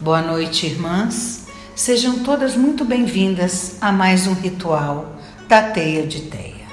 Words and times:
Boa 0.00 0.22
noite, 0.22 0.66
irmãs. 0.66 1.46
Sejam 1.74 2.20
todas 2.20 2.56
muito 2.56 2.84
bem-vindas 2.84 3.76
a 3.80 3.90
mais 3.90 4.26
um 4.26 4.32
ritual 4.32 5.16
da 5.48 5.70
Teia 5.70 6.06
de 6.06 6.22
Teia. 6.22 6.68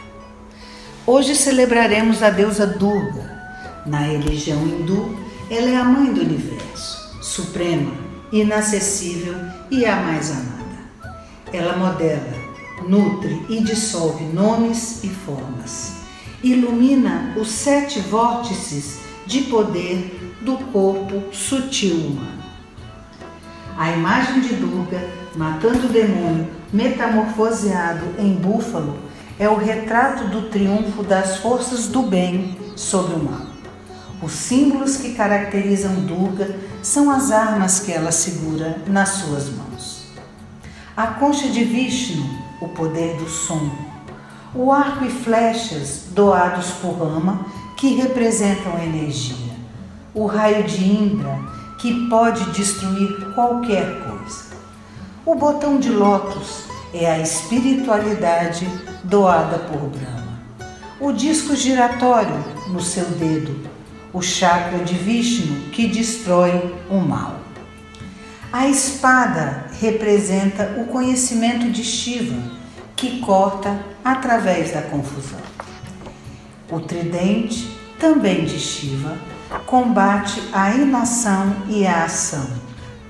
Hoje 1.05 1.35
celebraremos 1.35 2.21
a 2.21 2.29
deusa 2.29 2.67
Durga. 2.67 3.35
Na 3.85 3.99
religião 3.99 4.61
hindu, 4.67 5.17
ela 5.49 5.69
é 5.69 5.75
a 5.75 5.83
mãe 5.83 6.13
do 6.13 6.21
universo, 6.21 7.21
suprema, 7.21 8.06
inacessível 8.31 9.35
e 9.69 9.85
a 9.85 9.95
mais 9.97 10.31
amada. 10.31 11.13
Ela 11.51 11.77
modela, 11.77 12.33
nutre 12.87 13.45
e 13.49 13.61
dissolve 13.61 14.23
nomes 14.25 15.03
e 15.03 15.09
formas. 15.09 15.93
Ilumina 16.43 17.33
os 17.35 17.49
sete 17.49 17.99
vórtices 17.99 18.99
de 19.25 19.41
poder 19.41 20.35
do 20.41 20.57
corpo 20.71 21.33
sutil 21.33 21.95
humano 21.95 22.37
a 23.77 23.91
imagem 23.91 24.41
de 24.41 24.55
Durga 24.55 24.99
matando 25.35 25.85
o 25.85 25.89
demônio 25.89 26.47
metamorfoseado 26.73 28.07
em 28.17 28.33
búfalo 28.33 28.97
é 29.37 29.47
o 29.47 29.55
retrato 29.55 30.27
do 30.29 30.49
triunfo 30.49 31.03
das 31.03 31.37
forças 31.37 31.87
do 31.87 32.01
bem 32.01 32.57
sobre 32.75 33.13
o 33.13 33.23
mal. 33.23 33.46
Os 34.21 34.31
símbolos 34.31 34.97
que 34.97 35.13
caracterizam 35.13 35.93
Durga 36.05 36.57
são 36.81 37.11
as 37.11 37.31
armas 37.31 37.79
que 37.79 37.91
ela 37.91 38.11
segura 38.11 38.81
nas 38.87 39.09
suas 39.09 39.49
mãos. 39.49 40.07
A 40.95 41.07
concha 41.07 41.47
de 41.49 41.63
Vishnu, 41.63 42.25
o 42.59 42.69
poder 42.69 43.15
do 43.17 43.29
som. 43.29 43.69
O 44.55 44.71
arco 44.71 45.05
e 45.05 45.09
flechas 45.09 46.05
doados 46.09 46.71
por 46.81 46.93
Rama, 46.93 47.45
que 47.75 47.93
representam 47.93 48.81
energia. 48.81 49.55
O 50.15 50.25
raio 50.25 50.63
de 50.63 50.83
Indra, 50.83 51.37
que 51.77 52.09
pode 52.09 52.43
destruir 52.51 53.33
qualquer 53.35 54.01
coisa. 54.03 54.47
O 55.23 55.35
botão 55.35 55.77
de 55.77 55.91
lótus 55.91 56.63
é 56.91 57.05
a 57.05 57.19
espiritualidade 57.19 58.67
doada 59.03 59.59
por 59.59 59.81
Brahma. 59.89 60.39
O 60.99 61.11
disco 61.11 61.55
giratório 61.55 62.43
no 62.69 62.81
seu 62.81 63.05
dedo, 63.05 63.76
o 64.13 64.21
chakra 64.21 64.79
de 64.79 64.95
Vishnu 64.95 65.69
que 65.71 65.87
destrói 65.87 66.75
o 66.89 66.99
mal. 66.99 67.39
A 68.51 68.67
espada 68.67 69.65
representa 69.79 70.75
o 70.77 70.85
conhecimento 70.85 71.69
de 71.69 71.83
Shiva, 71.83 72.41
que 72.95 73.19
corta 73.19 73.85
através 74.03 74.71
da 74.71 74.81
confusão. 74.81 75.39
O 76.71 76.79
tridente, 76.79 77.77
também 77.99 78.45
de 78.45 78.57
Shiva, 78.57 79.17
combate 79.65 80.41
a 80.53 80.71
inação 80.71 81.55
e 81.67 81.85
a 81.85 82.05
ação, 82.05 82.47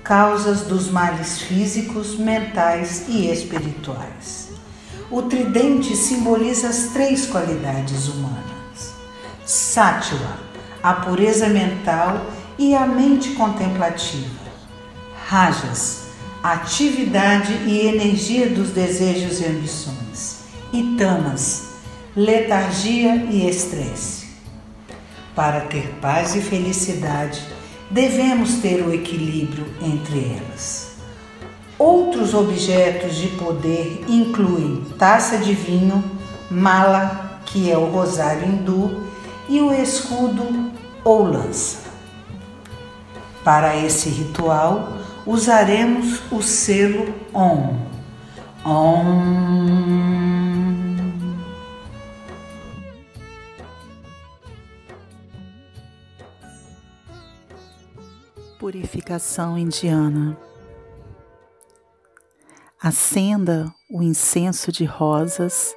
causas 0.03 0.61
dos 0.61 0.89
males 0.89 1.41
físicos, 1.41 2.17
mentais 2.17 3.05
e 3.07 3.31
espirituais. 3.31 4.49
O 5.09 5.21
tridente 5.21 5.95
simboliza 5.95 6.67
as 6.67 6.89
três 6.93 7.25
qualidades 7.27 8.07
humanas: 8.07 8.93
Sattva, 9.45 10.46
a 10.81 10.93
pureza 10.93 11.47
mental 11.47 12.25
e 12.57 12.75
a 12.75 12.85
mente 12.85 13.31
contemplativa. 13.31 14.47
Rajas, 15.27 16.07
atividade 16.41 17.53
e 17.65 17.87
energia 17.87 18.49
dos 18.49 18.71
desejos 18.71 19.41
e 19.41 19.45
ambições. 19.45 20.37
E 20.71 20.95
Tamas, 20.97 21.67
letargia 22.15 23.15
e 23.29 23.47
estresse. 23.47 24.27
Para 25.35 25.61
ter 25.61 25.95
paz 26.01 26.35
e 26.35 26.41
felicidade, 26.41 27.41
devemos 27.91 28.55
ter 28.55 28.81
o 28.81 28.93
equilíbrio 28.93 29.65
entre 29.81 30.35
elas. 30.35 30.87
Outros 31.77 32.33
objetos 32.33 33.15
de 33.15 33.27
poder 33.29 34.03
incluem 34.09 34.83
taça 34.97 35.37
de 35.37 35.53
vinho, 35.53 36.03
mala, 36.49 37.39
que 37.45 37.71
é 37.71 37.77
o 37.77 37.85
rosário 37.85 38.47
hindu, 38.47 39.06
e 39.49 39.61
o 39.61 39.73
escudo 39.73 40.71
ou 41.03 41.23
lança. 41.23 41.87
Para 43.43 43.77
esse 43.77 44.09
ritual, 44.09 44.93
usaremos 45.25 46.21
o 46.31 46.41
selo 46.41 47.13
OM. 47.33 47.77
OM. 48.65 49.87
Purificação 58.59 59.57
indiana. 59.57 60.37
Acenda 62.81 63.73
o 63.89 64.03
incenso 64.03 64.71
de 64.71 64.83
rosas 64.83 65.73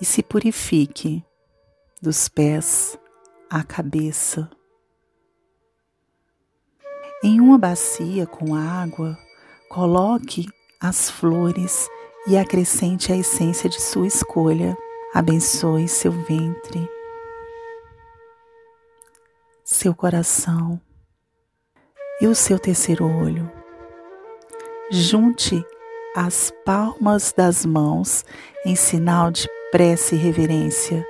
e 0.00 0.04
se 0.04 0.22
purifique 0.22 1.22
dos 2.00 2.28
pés 2.28 2.98
à 3.52 3.62
cabeça. 3.62 4.50
Em 7.22 7.38
uma 7.38 7.58
bacia 7.58 8.26
com 8.26 8.54
água, 8.54 9.18
coloque 9.68 10.46
as 10.80 11.10
flores 11.10 11.86
e 12.26 12.38
acrescente 12.38 13.12
a 13.12 13.16
essência 13.16 13.68
de 13.68 13.80
sua 13.80 14.06
escolha. 14.06 14.74
Abençoe 15.12 15.86
seu 15.86 16.10
ventre, 16.10 16.88
seu 19.62 19.94
coração 19.94 20.80
e 22.22 22.26
o 22.26 22.34
seu 22.34 22.58
terceiro 22.58 23.04
olho. 23.04 23.52
Junte 24.90 25.62
as 26.16 26.50
palmas 26.64 27.34
das 27.36 27.66
mãos 27.66 28.24
em 28.64 28.74
sinal 28.74 29.30
de 29.30 29.46
prece 29.70 30.14
e 30.14 30.18
reverência 30.18 31.06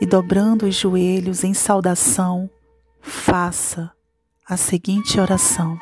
e 0.00 0.06
dobrando 0.06 0.66
os 0.66 0.74
joelhos 0.74 1.44
em 1.44 1.54
saudação, 1.54 2.48
faça 3.00 3.90
a 4.46 4.56
seguinte 4.56 5.20
oração: 5.20 5.78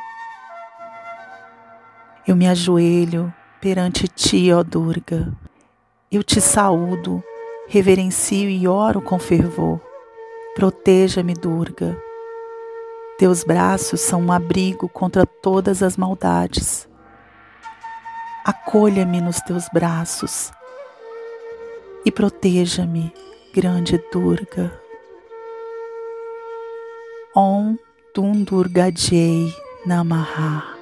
Eu 2.26 2.36
me 2.36 2.46
ajoelho 2.48 3.32
perante 3.60 4.08
ti, 4.08 4.52
ó 4.52 4.62
Durga. 4.62 5.32
Eu 6.10 6.22
te 6.22 6.40
saúdo, 6.40 7.22
reverencio 7.68 8.48
e 8.48 8.66
oro 8.68 9.00
com 9.00 9.18
fervor. 9.18 9.80
Proteja-me, 10.54 11.34
Durga 11.34 11.96
teus 13.18 13.42
braços 13.44 14.02
são 14.02 14.20
um 14.20 14.30
abrigo 14.30 14.90
contra 14.90 15.24
todas 15.24 15.82
as 15.82 15.96
maldades. 15.96 16.86
Acolha-me 18.44 19.22
nos 19.22 19.40
teus 19.40 19.66
braços 19.72 20.52
e 22.04 22.12
proteja-me, 22.12 23.12
grande 23.56 23.98
Durga. 24.12 24.70
Om 27.34 27.78
Dundurgajei 28.14 29.50
Namaha. 29.86 30.75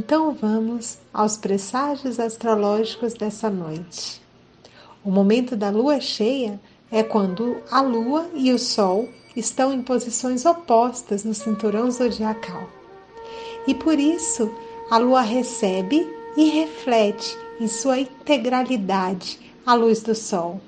Então 0.00 0.32
vamos 0.32 0.96
aos 1.12 1.36
presságios 1.36 2.18
astrológicos 2.18 3.12
dessa 3.12 3.50
noite. 3.50 4.22
O 5.04 5.10
momento 5.10 5.54
da 5.54 5.68
lua 5.68 6.00
cheia 6.00 6.58
é 6.90 7.02
quando 7.02 7.58
a 7.70 7.82
lua 7.82 8.26
e 8.34 8.50
o 8.50 8.58
sol 8.58 9.10
estão 9.36 9.70
em 9.74 9.82
posições 9.82 10.46
opostas 10.46 11.22
no 11.22 11.34
cinturão 11.34 11.90
zodiacal. 11.90 12.66
E 13.66 13.74
por 13.74 13.98
isso 13.98 14.50
a 14.90 14.96
lua 14.96 15.20
recebe 15.20 16.08
e 16.34 16.48
reflete 16.48 17.36
em 17.60 17.68
sua 17.68 17.98
integralidade 17.98 19.38
a 19.66 19.74
luz 19.74 20.02
do 20.02 20.14
sol. 20.14 20.62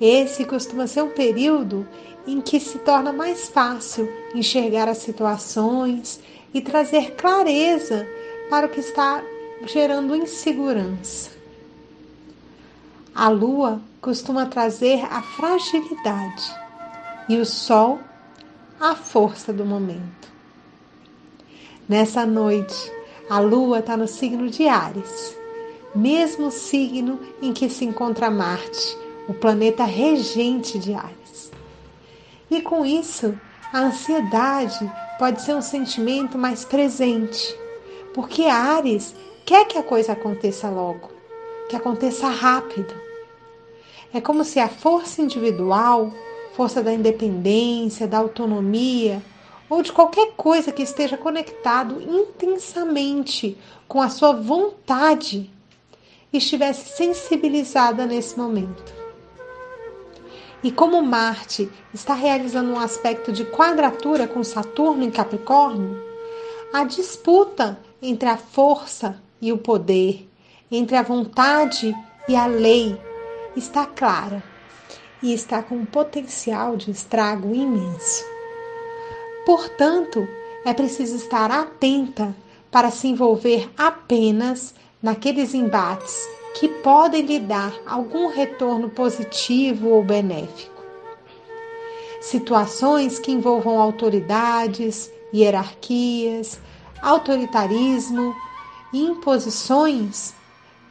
Esse 0.00 0.44
costuma 0.44 0.86
ser 0.86 1.02
um 1.02 1.10
período 1.10 1.84
em 2.24 2.40
que 2.40 2.60
se 2.60 2.78
torna 2.78 3.12
mais 3.12 3.48
fácil 3.48 4.08
enxergar 4.32 4.88
as 4.88 4.98
situações 4.98 6.20
e 6.56 6.60
trazer 6.62 7.16
clareza 7.16 8.08
para 8.48 8.64
o 8.64 8.70
que 8.70 8.80
está 8.80 9.22
gerando 9.66 10.16
insegurança. 10.16 11.30
A 13.14 13.28
lua 13.28 13.78
costuma 14.00 14.46
trazer 14.46 15.04
a 15.04 15.20
fragilidade 15.20 16.50
e 17.28 17.36
o 17.36 17.44
sol 17.44 18.00
a 18.80 18.94
força 18.94 19.52
do 19.52 19.66
momento. 19.66 20.32
Nessa 21.86 22.24
noite, 22.24 22.90
a 23.28 23.38
lua 23.38 23.80
está 23.80 23.94
no 23.94 24.08
signo 24.08 24.48
de 24.48 24.66
Ares, 24.66 25.36
mesmo 25.94 26.50
signo 26.50 27.20
em 27.42 27.52
que 27.52 27.68
se 27.68 27.84
encontra 27.84 28.30
Marte, 28.30 28.96
o 29.28 29.34
planeta 29.34 29.84
regente 29.84 30.78
de 30.78 30.94
Ares. 30.94 31.52
E 32.50 32.62
com 32.62 32.86
isso, 32.86 33.38
a 33.74 33.80
ansiedade 33.80 34.90
pode 35.18 35.42
ser 35.42 35.54
um 35.54 35.62
sentimento 35.62 36.36
mais 36.36 36.64
presente, 36.64 37.56
porque 38.14 38.44
Ares 38.44 39.14
quer 39.44 39.66
que 39.66 39.78
a 39.78 39.82
coisa 39.82 40.12
aconteça 40.12 40.68
logo, 40.68 41.10
que 41.68 41.76
aconteça 41.76 42.28
rápido. 42.28 42.94
É 44.12 44.20
como 44.20 44.44
se 44.44 44.58
a 44.58 44.68
força 44.68 45.22
individual, 45.22 46.12
força 46.54 46.82
da 46.82 46.92
independência, 46.92 48.06
da 48.06 48.18
autonomia, 48.18 49.22
ou 49.68 49.82
de 49.82 49.92
qualquer 49.92 50.32
coisa 50.36 50.72
que 50.72 50.82
esteja 50.82 51.16
conectado 51.16 52.00
intensamente 52.00 53.58
com 53.88 54.00
a 54.00 54.08
sua 54.08 54.32
vontade, 54.32 55.50
estivesse 56.32 56.96
sensibilizada 56.96 58.06
nesse 58.06 58.38
momento. 58.38 58.95
E 60.62 60.72
como 60.72 61.02
Marte 61.02 61.70
está 61.92 62.14
realizando 62.14 62.72
um 62.72 62.80
aspecto 62.80 63.30
de 63.30 63.44
quadratura 63.44 64.26
com 64.26 64.42
Saturno 64.42 65.04
em 65.04 65.10
Capricórnio, 65.10 66.02
a 66.72 66.84
disputa 66.84 67.78
entre 68.00 68.28
a 68.28 68.36
força 68.36 69.20
e 69.40 69.52
o 69.52 69.58
poder, 69.58 70.28
entre 70.70 70.96
a 70.96 71.02
vontade 71.02 71.94
e 72.28 72.34
a 72.34 72.46
lei, 72.46 72.98
está 73.54 73.86
clara 73.86 74.42
e 75.22 75.32
está 75.32 75.62
com 75.62 75.76
um 75.76 75.84
potencial 75.84 76.76
de 76.76 76.90
estrago 76.90 77.54
imenso. 77.54 78.24
Portanto, 79.44 80.26
é 80.64 80.74
preciso 80.74 81.16
estar 81.16 81.50
atenta 81.50 82.34
para 82.70 82.90
se 82.90 83.08
envolver 83.08 83.70
apenas 83.76 84.74
naqueles 85.00 85.54
embates 85.54 86.35
que 86.58 86.68
podem 86.68 87.22
lhe 87.22 87.38
dar 87.38 87.74
algum 87.86 88.28
retorno 88.28 88.88
positivo 88.88 89.90
ou 89.90 90.02
benéfico. 90.02 90.82
Situações 92.20 93.18
que 93.18 93.30
envolvam 93.30 93.78
autoridades, 93.78 95.12
hierarquias, 95.34 96.58
autoritarismo 97.02 98.34
e 98.90 99.04
imposições 99.04 100.34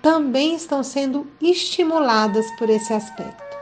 também 0.04 0.54
estão 0.54 0.84
sendo 0.84 1.26
estimuladas 1.42 2.46
por 2.60 2.70
esse 2.70 2.94
aspecto. 2.94 3.58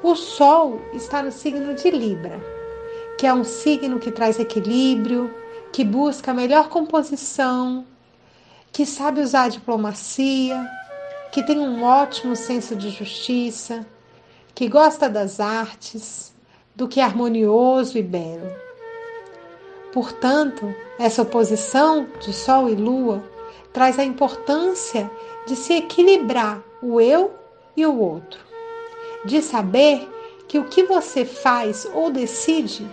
O 0.00 0.14
Sol 0.14 0.80
está 0.92 1.24
no 1.24 1.32
signo 1.32 1.74
de 1.74 1.90
Libra, 1.90 2.40
que 3.18 3.26
é 3.26 3.34
um 3.34 3.42
signo 3.42 3.98
que 3.98 4.12
traz 4.12 4.38
equilíbrio, 4.38 5.34
que 5.72 5.82
busca 5.82 6.30
a 6.30 6.34
melhor 6.34 6.68
composição, 6.68 7.84
que 8.76 8.84
sabe 8.84 9.22
usar 9.22 9.44
a 9.44 9.48
diplomacia, 9.48 10.70
que 11.32 11.42
tem 11.42 11.58
um 11.58 11.82
ótimo 11.82 12.36
senso 12.36 12.76
de 12.76 12.90
justiça, 12.90 13.86
que 14.54 14.68
gosta 14.68 15.08
das 15.08 15.40
artes, 15.40 16.34
do 16.74 16.86
que 16.86 17.00
é 17.00 17.02
harmonioso 17.02 17.96
e 17.96 18.02
belo. 18.02 18.54
Portanto, 19.94 20.74
essa 20.98 21.22
oposição 21.22 22.06
de 22.20 22.34
Sol 22.34 22.68
e 22.68 22.74
Lua 22.74 23.24
traz 23.72 23.98
a 23.98 24.04
importância 24.04 25.10
de 25.46 25.56
se 25.56 25.72
equilibrar 25.72 26.62
o 26.82 27.00
eu 27.00 27.34
e 27.74 27.86
o 27.86 27.98
outro, 27.98 28.40
de 29.24 29.40
saber 29.40 30.06
que 30.46 30.58
o 30.58 30.64
que 30.64 30.82
você 30.82 31.24
faz 31.24 31.88
ou 31.94 32.10
decide 32.10 32.86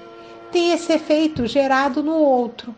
tem 0.50 0.72
esse 0.72 0.94
efeito 0.94 1.46
gerado 1.46 2.02
no 2.02 2.16
outro 2.16 2.74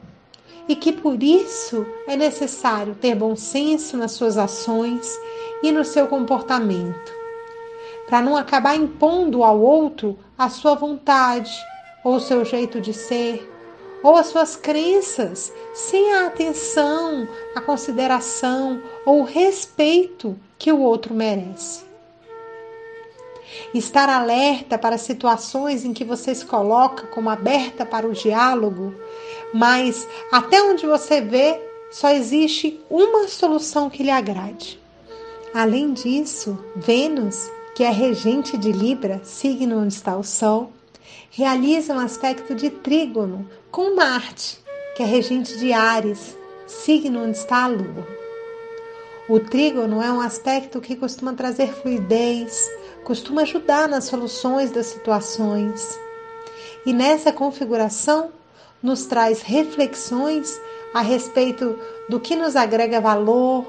e 0.68 0.76
que 0.76 0.92
por 0.92 1.22
isso 1.22 1.86
é 2.08 2.16
necessário 2.16 2.96
ter 2.96 3.16
bom 3.16 3.36
senso 3.36 3.98
nas 3.98 4.12
suas 4.12 4.38
ações 4.38 5.20
e 5.62 5.72
no 5.72 5.84
seu 5.84 6.08
comportamento, 6.08 7.14
para 8.08 8.22
não 8.22 8.36
acabar 8.36 8.76
impondo 8.76 9.44
ao 9.44 9.60
outro 9.60 10.18
a 10.38 10.50
sua 10.50 10.76
vontade 10.76 11.52
ou 12.04 12.16
o 12.16 12.20
seu 12.20 12.44
jeito 12.44 12.82
de 12.82 12.94
ser 12.94 13.52
ou 14.06 14.16
as 14.16 14.28
suas 14.28 14.56
crenças, 14.56 15.52
sem 15.74 16.14
a 16.14 16.28
atenção, 16.28 17.28
a 17.56 17.62
consideração 17.62 18.80
ou 19.04 19.22
o 19.22 19.24
respeito 19.24 20.40
que 20.60 20.72
o 20.72 20.80
outro 20.80 21.12
merece. 21.12 21.84
Estar 23.74 24.08
alerta 24.08 24.78
para 24.78 25.00
situações 25.00 25.84
em 25.84 25.92
que 25.92 26.06
você 26.06 26.36
se 26.36 26.46
coloca 26.46 27.08
como 27.08 27.32
aberta 27.32 27.84
para 27.84 28.08
o 28.08 28.14
diálogo 28.14 28.94
mas 29.56 30.06
até 30.34 30.62
onde 30.62 30.86
você 30.86 31.22
vê, 31.22 31.62
só 31.90 32.10
existe 32.10 32.78
uma 32.90 33.25
solução 33.30 33.90
que 33.90 34.04
lhe 34.04 34.12
agrade. 34.12 34.78
Além 35.54 35.94
disso, 35.94 36.60
Vênus, 36.75 37.50
que 37.74 37.81
é 37.81 37.90
regente 37.90 38.57
de 38.57 38.74
Libra, 38.74 39.22
signo 39.24 39.80
onde 39.80 39.94
está 39.94 40.18
o 40.18 40.25
Sol, 40.25 40.74
realiza 41.31 41.94
um 41.94 42.00
aspecto 42.00 42.54
de 42.54 42.69
trígono 42.69 43.50
com 43.72 43.96
Marte, 43.96 44.60
que 44.94 45.01
é 45.01 45.06
regente 45.06 45.58
de 45.58 45.72
Ares, 45.72 46.38
signo 46.68 47.24
onde 47.24 47.38
está 47.38 47.63
a 47.63 47.68
Lua. 47.68 48.06
O 49.30 49.39
trígono 49.39 50.01
é 50.01 50.12
um 50.12 50.20
aspecto 50.20 50.82
que 50.82 50.98
costuma 50.98 51.32
trazer 51.34 51.74
fluidez, 51.74 52.70
costuma 53.06 53.44
ajudar 53.44 53.88
nas 53.88 54.03
soluções 54.03 54.70
das 54.70 54.88
situações. 54.88 55.98
E 56.86 56.91
nessa 56.91 57.32
configuração, 57.32 58.32
nos 58.82 59.05
traz 59.05 59.41
reflexões 59.41 60.60
a 60.94 61.01
respeito 61.01 61.77
do 62.08 62.20
que 62.20 62.36
nos 62.36 62.55
agrega 62.55 63.01
valor, 63.01 63.65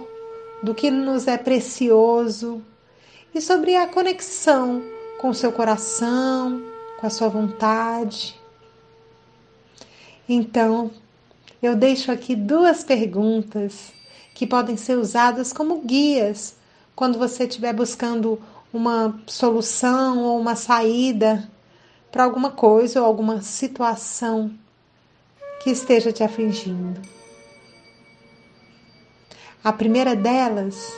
do 0.62 0.74
que 0.74 0.90
nos 0.90 1.26
é 1.26 1.36
precioso 1.36 2.62
e 3.34 3.40
sobre 3.40 3.76
a 3.76 3.86
conexão 3.86 4.82
com 5.18 5.32
seu 5.32 5.50
coração, 5.52 6.62
com 6.98 7.06
a 7.06 7.10
sua 7.10 7.28
vontade. 7.28 8.38
Então, 10.28 10.90
eu 11.62 11.74
deixo 11.74 12.12
aqui 12.12 12.34
duas 12.34 12.84
perguntas 12.84 13.92
que 14.34 14.46
podem 14.46 14.76
ser 14.76 14.98
usadas 14.98 15.52
como 15.52 15.80
guias 15.80 16.56
quando 16.94 17.18
você 17.18 17.44
estiver 17.44 17.72
buscando 17.72 18.40
uma 18.72 19.18
solução 19.26 20.22
ou 20.22 20.40
uma 20.40 20.54
saída 20.54 21.50
para 22.12 22.24
alguma 22.24 22.50
coisa 22.50 23.00
ou 23.00 23.06
alguma 23.06 23.40
situação 23.42 24.50
que 25.66 25.72
esteja 25.72 26.12
te 26.12 26.22
afligindo. 26.22 27.02
A 29.64 29.72
primeira 29.72 30.14
delas 30.14 30.96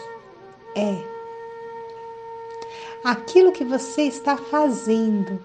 é 0.76 0.94
aquilo 3.02 3.50
que 3.50 3.64
você 3.64 4.02
está 4.02 4.36
fazendo 4.36 5.42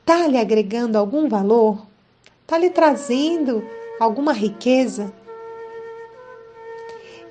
está 0.00 0.26
lhe 0.26 0.38
agregando 0.38 0.96
algum 0.96 1.28
valor? 1.28 1.86
Está 2.40 2.56
lhe 2.56 2.70
trazendo 2.70 3.62
alguma 4.00 4.32
riqueza? 4.32 5.12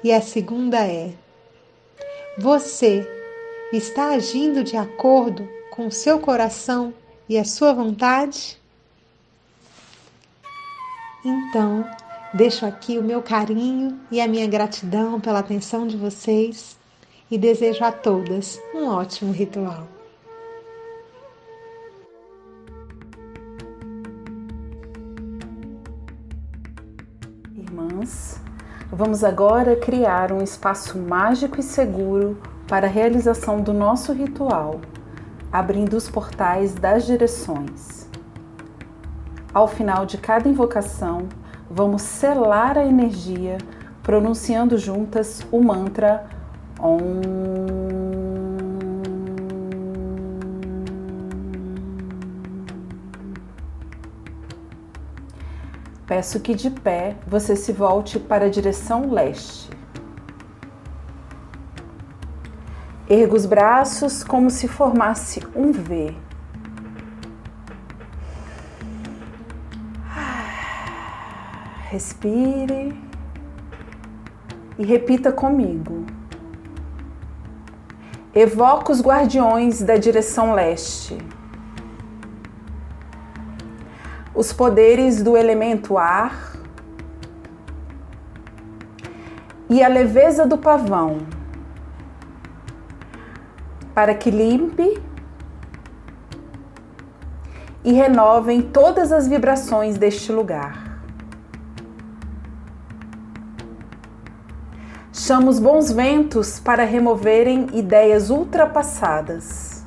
E 0.03 0.13
a 0.13 0.22
segunda 0.22 0.86
é: 0.86 1.15
você 2.38 3.07
está 3.72 4.10
agindo 4.10 4.63
de 4.63 4.77
acordo 4.77 5.50
com 5.72 5.88
o 5.88 5.91
seu 5.91 6.19
coração 6.19 6.93
e 7.27 7.39
a 7.39 7.43
sua 7.43 7.74
vontade? 7.74 8.62
Então, 11.25 11.86
deixo 12.34 12.65
aqui 12.65 12.98
o 12.98 13.03
meu 13.03 13.22
carinho 13.22 14.00
e 14.12 14.20
a 14.20 14.27
minha 14.27 14.48
gratidão 14.48 15.20
pela 15.20 15.39
atenção 15.39 15.88
de 15.88 15.96
vocês 15.96 16.77
e 17.32 17.38
desejo 17.38 17.84
a 17.84 17.92
todas 17.92 18.60
um 18.74 18.88
ótimo 18.88 19.32
ritual. 19.32 19.88
irmãs, 27.74 28.39
vamos 28.92 29.24
agora 29.24 29.75
criar 29.75 30.32
um 30.32 30.42
espaço 30.42 30.98
mágico 30.98 31.60
e 31.60 31.63
seguro 31.63 32.38
para 32.68 32.86
a 32.86 32.89
realização 32.89 33.62
do 33.62 33.74
nosso 33.74 34.13
ritual, 34.13 34.80
abrindo 35.51 35.96
os 35.96 36.10
portais 36.10 36.74
das 36.75 37.06
direções. 37.06 38.02
Ao 39.53 39.67
final 39.67 40.03
de 40.03 40.17
cada 40.17 40.50
invocação, 40.50 41.27
vamos 41.69 42.01
selar 42.01 42.75
a 42.75 42.83
energia 42.83 43.60
pronunciando 44.01 44.79
juntas 44.79 45.45
o 45.51 45.62
mantra 45.62 46.27
Om. 46.79 47.22
Peço 56.07 56.39
que 56.39 56.55
de 56.55 56.72
pé 56.72 57.15
você 57.27 57.55
se 57.55 57.72
volte 57.72 58.19
para 58.19 58.45
a 58.45 58.50
direção 58.50 59.12
leste. 59.12 59.69
Erga 63.07 63.36
os 63.36 63.45
braços 63.45 64.24
como 64.24 64.50
se 64.50 64.67
formasse 64.67 65.41
um 65.55 65.72
V. 65.72 66.15
Respire 71.93 73.00
e 74.79 74.83
repita 74.83 75.31
comigo. 75.31 76.07
Evoca 78.33 78.91
os 78.91 79.00
guardiões 79.00 79.79
da 79.83 79.95
direção 79.95 80.55
leste 80.55 81.15
os 84.33 84.51
poderes 84.51 85.21
do 85.21 85.38
elemento 85.38 85.95
ar 85.95 86.53
e 89.69 89.83
a 89.83 89.88
leveza 89.88 90.47
do 90.47 90.57
pavão, 90.57 91.19
para 93.93 94.15
que 94.15 94.31
limpe 94.31 95.00
e 97.83 97.93
renovem 97.93 98.63
todas 98.63 99.12
as 99.12 99.27
vibrações 99.27 99.95
deste 99.95 100.31
lugar. 100.31 100.82
Chamo 105.25 105.50
os 105.50 105.58
bons 105.58 105.89
ventos 105.89 106.60
para 106.60 106.84
removerem 106.84 107.68
ideias 107.72 108.30
ultrapassadas 108.30 109.86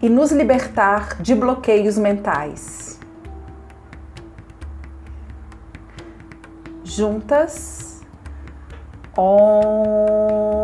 e 0.00 0.08
nos 0.08 0.32
libertar 0.32 1.20
de 1.20 1.34
bloqueios 1.34 1.98
mentais. 1.98 2.98
Juntas. 6.82 8.00
Om. 9.14 10.54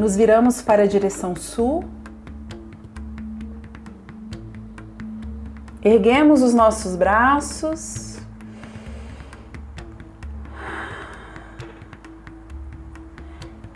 Nos 0.00 0.16
viramos 0.16 0.62
para 0.62 0.84
a 0.84 0.86
direção 0.86 1.36
sul. 1.36 1.84
Erguemos 5.84 6.40
os 6.40 6.54
nossos 6.54 6.96
braços 6.96 8.16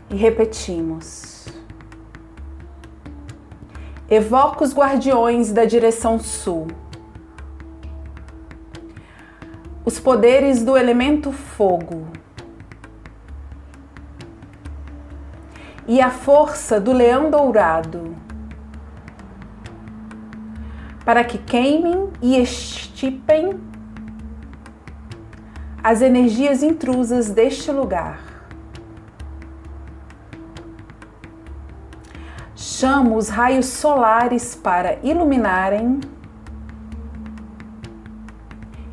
e 0.09 0.16
repetimos. 0.16 1.47
Evoca 4.09 4.64
os 4.64 4.75
guardiões 4.75 5.52
da 5.52 5.66
direção 5.66 6.19
sul. 6.19 6.69
Os 9.85 10.00
poderes 10.00 10.64
do 10.64 10.75
elemento 10.75 11.31
fogo. 11.31 12.24
E 15.87 16.00
a 16.00 16.11
força 16.11 16.81
do 16.81 16.93
leão 16.93 17.31
dourado. 17.31 18.14
Para 21.05 21.23
que 21.23 21.38
queimem 21.38 22.11
e 22.23 22.41
estipem 22.41 23.61
as 25.83 26.00
energias 26.00 26.62
intrusas 26.62 27.31
deste 27.31 27.71
lugar. 27.71 28.35
chamo 32.85 33.17
os 33.17 33.31
raios 33.31 33.67
solares 33.67 34.55
para 34.55 34.99
iluminarem 35.03 36.00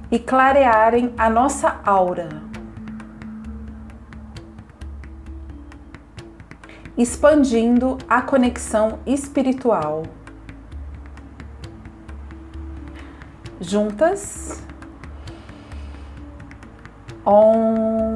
e 0.09 0.17
clarearem 0.17 1.13
a 1.17 1.29
nossa 1.29 1.81
aura, 1.83 2.29
expandindo 7.01 7.97
a 8.07 8.21
conexão 8.21 8.99
espiritual. 9.07 10.03
Juntas, 13.59 14.61
Om. 17.25 18.11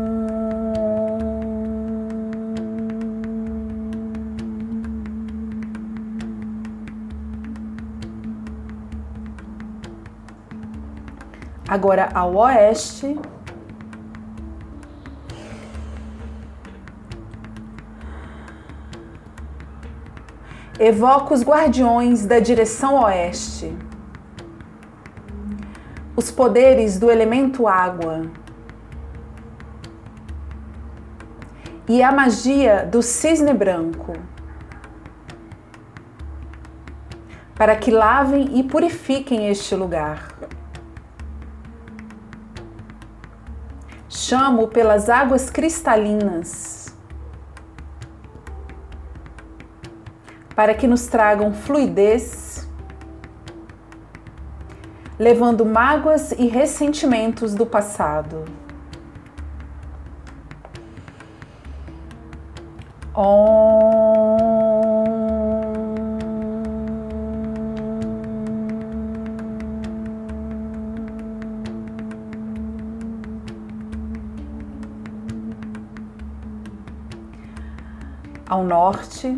Agora 11.68 12.10
ao 12.14 12.36
oeste. 12.36 13.18
Evoca 20.80 21.34
os 21.34 21.44
guardiões 21.44 22.26
da 22.26 22.40
direção 22.40 23.02
oeste. 23.04 23.76
Os 26.16 26.32
poderes 26.32 27.00
do 27.00 27.10
elemento 27.10 27.68
água. 27.68 28.24
E 31.88 32.02
a 32.02 32.12
magia 32.12 32.86
do 32.86 33.02
cisne 33.02 33.54
branco. 33.54 34.14
Para 37.56 37.76
que 37.76 37.92
lavem 37.92 38.60
e 38.60 38.64
purifiquem 38.64 39.50
este 39.50 39.76
lugar. 39.76 40.36
chamo 44.26 44.68
pelas 44.70 45.08
águas 45.08 45.52
cristalinas, 45.52 46.75
para 50.56 50.74
que 50.74 50.88
nos 50.88 51.08
tragam 51.08 51.54
fluidez, 51.54 52.68
levando 55.20 55.66
mágoas 55.66 56.32
e 56.32 56.48
ressentimentos 56.48 57.54
do 57.54 57.66
passado. 57.66 58.46
Om. 63.14 64.46
ao 78.48 78.64
norte. 78.64 79.36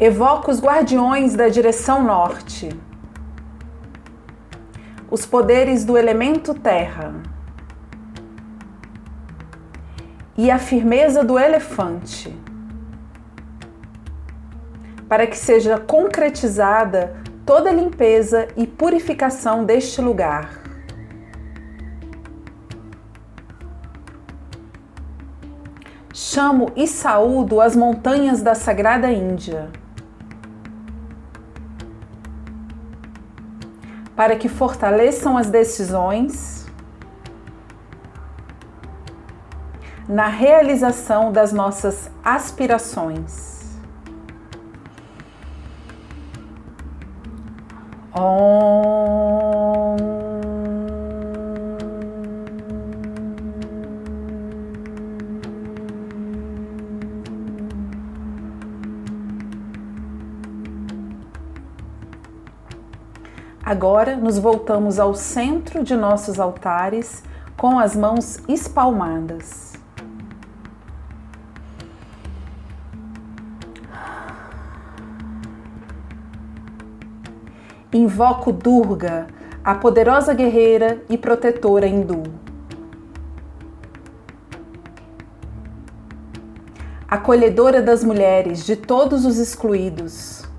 Evoca 0.00 0.50
os 0.50 0.62
guardiões 0.62 1.34
da 1.34 1.50
direção 1.50 2.02
norte, 2.02 2.70
os 5.10 5.26
poderes 5.26 5.84
do 5.84 5.98
elemento 5.98 6.54
terra 6.54 7.12
e 10.38 10.50
a 10.50 10.58
firmeza 10.58 11.22
do 11.22 11.38
elefante, 11.38 12.34
para 15.06 15.26
que 15.26 15.36
seja 15.36 15.76
concretizada 15.76 17.22
toda 17.44 17.68
a 17.68 17.72
limpeza 17.74 18.48
e 18.56 18.66
purificação 18.66 19.66
deste 19.66 20.00
lugar. 20.00 20.62
Chamo 26.14 26.72
e 26.74 26.86
saúdo 26.86 27.60
as 27.60 27.76
montanhas 27.76 28.40
da 28.40 28.54
Sagrada 28.54 29.12
Índia. 29.12 29.79
Para 34.20 34.36
que 34.36 34.50
fortaleçam 34.50 35.38
as 35.38 35.48
decisões 35.48 36.66
na 40.06 40.26
realização 40.26 41.32
das 41.32 41.54
nossas 41.54 42.10
aspirações. 42.22 43.80
Om. 48.14 50.19
Agora 63.70 64.16
nos 64.16 64.36
voltamos 64.36 64.98
ao 64.98 65.14
centro 65.14 65.84
de 65.84 65.94
nossos 65.94 66.40
altares 66.40 67.22
com 67.56 67.78
as 67.78 67.94
mãos 67.94 68.40
espalmadas. 68.48 69.74
Invoco 77.92 78.50
Durga, 78.50 79.28
a 79.62 79.76
poderosa 79.76 80.34
guerreira 80.34 81.04
e 81.08 81.16
protetora 81.16 81.86
hindu. 81.86 82.24
Acolhedora 87.06 87.80
das 87.80 88.02
mulheres, 88.02 88.66
de 88.66 88.74
todos 88.74 89.24
os 89.24 89.38
excluídos 89.38 90.49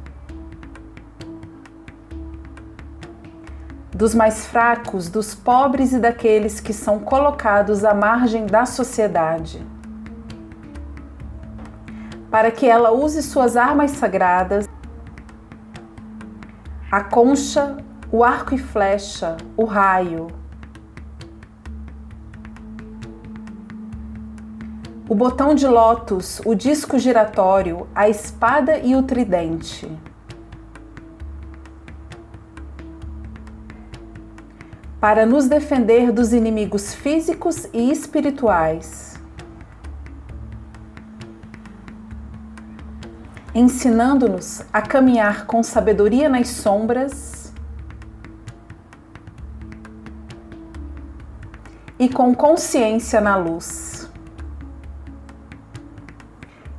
dos 4.01 4.15
mais 4.15 4.47
fracos, 4.47 5.09
dos 5.09 5.35
pobres 5.35 5.93
e 5.93 5.99
daqueles 5.99 6.59
que 6.59 6.73
são 6.73 6.97
colocados 6.97 7.85
à 7.85 7.93
margem 7.93 8.47
da 8.47 8.65
sociedade. 8.65 9.63
Para 12.31 12.49
que 12.49 12.65
ela 12.65 12.89
use 12.89 13.21
suas 13.21 13.55
armas 13.55 13.91
sagradas, 13.91 14.67
a 16.91 17.03
concha, 17.03 17.77
o 18.11 18.23
arco 18.23 18.55
e 18.55 18.57
flecha, 18.57 19.37
o 19.55 19.65
raio, 19.65 20.29
o 25.07 25.13
botão 25.13 25.53
de 25.53 25.67
lótus, 25.67 26.41
o 26.43 26.55
disco 26.55 26.97
giratório, 26.97 27.87
a 27.93 28.09
espada 28.09 28.79
e 28.79 28.95
o 28.95 29.03
tridente. 29.03 29.87
Para 35.01 35.25
nos 35.25 35.47
defender 35.47 36.11
dos 36.11 36.31
inimigos 36.31 36.93
físicos 36.93 37.67
e 37.73 37.91
espirituais, 37.91 39.19
ensinando-nos 43.55 44.63
a 44.71 44.79
caminhar 44.79 45.47
com 45.47 45.63
sabedoria 45.63 46.29
nas 46.29 46.49
sombras 46.49 47.51
e 51.97 52.07
com 52.07 52.35
consciência 52.35 53.19
na 53.19 53.35
luz. 53.35 54.07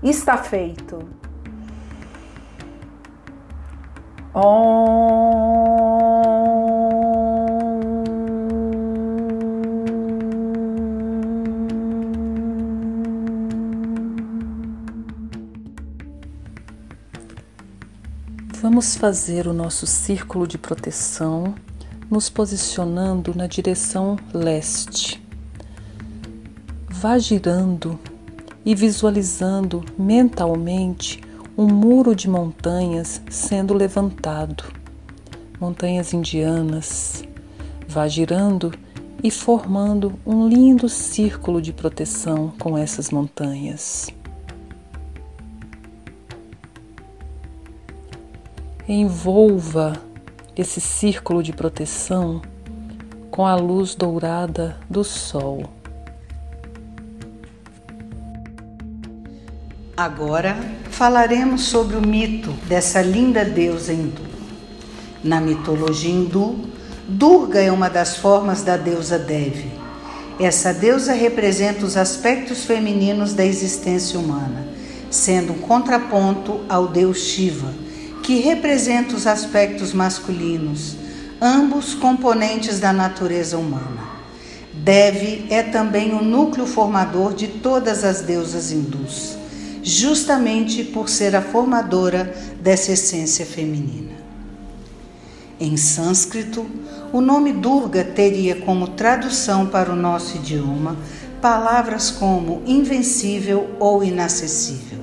Está 0.00 0.36
feito. 0.36 1.08
Om. 4.32 5.51
Vamos 18.82 18.96
fazer 18.96 19.46
o 19.46 19.52
nosso 19.52 19.86
círculo 19.86 20.44
de 20.44 20.58
proteção 20.58 21.54
nos 22.10 22.28
posicionando 22.28 23.32
na 23.32 23.46
direção 23.46 24.18
leste. 24.34 25.22
Vá 26.90 27.16
girando 27.16 27.96
e 28.64 28.74
visualizando 28.74 29.84
mentalmente 29.96 31.20
um 31.56 31.68
muro 31.68 32.12
de 32.12 32.28
montanhas 32.28 33.22
sendo 33.30 33.72
levantado. 33.72 34.64
Montanhas 35.60 36.12
indianas. 36.12 37.22
Vá 37.86 38.08
girando 38.08 38.74
e 39.22 39.30
formando 39.30 40.18
um 40.26 40.48
lindo 40.48 40.88
círculo 40.88 41.62
de 41.62 41.72
proteção 41.72 42.52
com 42.58 42.76
essas 42.76 43.10
montanhas. 43.10 44.08
Envolva 48.88 49.92
esse 50.56 50.80
círculo 50.80 51.42
de 51.42 51.52
proteção 51.52 52.42
com 53.30 53.46
a 53.46 53.54
luz 53.54 53.94
dourada 53.94 54.76
do 54.90 55.04
sol. 55.04 55.64
Agora 59.96 60.56
falaremos 60.90 61.62
sobre 61.62 61.96
o 61.96 62.06
mito 62.06 62.50
dessa 62.66 63.00
linda 63.00 63.44
deusa 63.44 63.92
hindu. 63.92 64.22
Na 65.22 65.40
mitologia 65.40 66.10
hindu, 66.10 66.72
Durga 67.06 67.60
é 67.60 67.70
uma 67.70 67.88
das 67.88 68.16
formas 68.16 68.62
da 68.62 68.76
deusa 68.76 69.18
Devi. 69.18 69.70
Essa 70.40 70.72
deusa 70.72 71.12
representa 71.12 71.84
os 71.84 71.96
aspectos 71.96 72.64
femininos 72.64 73.32
da 73.34 73.44
existência 73.44 74.18
humana, 74.18 74.66
sendo 75.10 75.52
um 75.52 75.58
contraponto 75.58 76.60
ao 76.68 76.88
deus 76.88 77.18
Shiva 77.18 77.72
que 78.22 78.40
representa 78.40 79.16
os 79.16 79.26
aspectos 79.26 79.92
masculinos, 79.92 80.96
ambos 81.40 81.94
componentes 81.94 82.78
da 82.78 82.92
natureza 82.92 83.58
humana. 83.58 84.12
Devi 84.72 85.46
é 85.50 85.62
também 85.62 86.14
o 86.14 86.22
núcleo 86.22 86.66
formador 86.66 87.34
de 87.34 87.48
todas 87.48 88.04
as 88.04 88.22
deusas 88.22 88.72
hindus, 88.72 89.36
justamente 89.82 90.84
por 90.84 91.08
ser 91.08 91.34
a 91.36 91.42
formadora 91.42 92.34
dessa 92.60 92.92
essência 92.92 93.44
feminina. 93.44 94.12
Em 95.60 95.76
sânscrito, 95.76 96.66
o 97.12 97.20
nome 97.20 97.52
Durga 97.52 98.02
teria 98.02 98.56
como 98.56 98.88
tradução 98.88 99.66
para 99.66 99.92
o 99.92 99.96
nosso 99.96 100.36
idioma 100.36 100.96
palavras 101.42 102.08
como 102.10 102.62
invencível 102.64 103.70
ou 103.80 104.02
inacessível. 104.04 105.00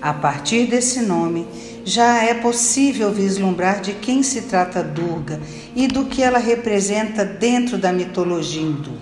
A 0.00 0.12
partir 0.12 0.66
desse 0.66 1.00
nome, 1.00 1.46
já 1.84 2.22
é 2.24 2.34
possível 2.34 3.12
vislumbrar 3.12 3.80
de 3.80 3.92
quem 3.94 4.22
se 4.22 4.42
trata 4.42 4.82
Durga 4.82 5.40
e 5.74 5.86
do 5.86 6.04
que 6.06 6.22
ela 6.22 6.38
representa 6.38 7.24
dentro 7.24 7.76
da 7.76 7.92
mitologia 7.92 8.62
hindu. 8.62 8.92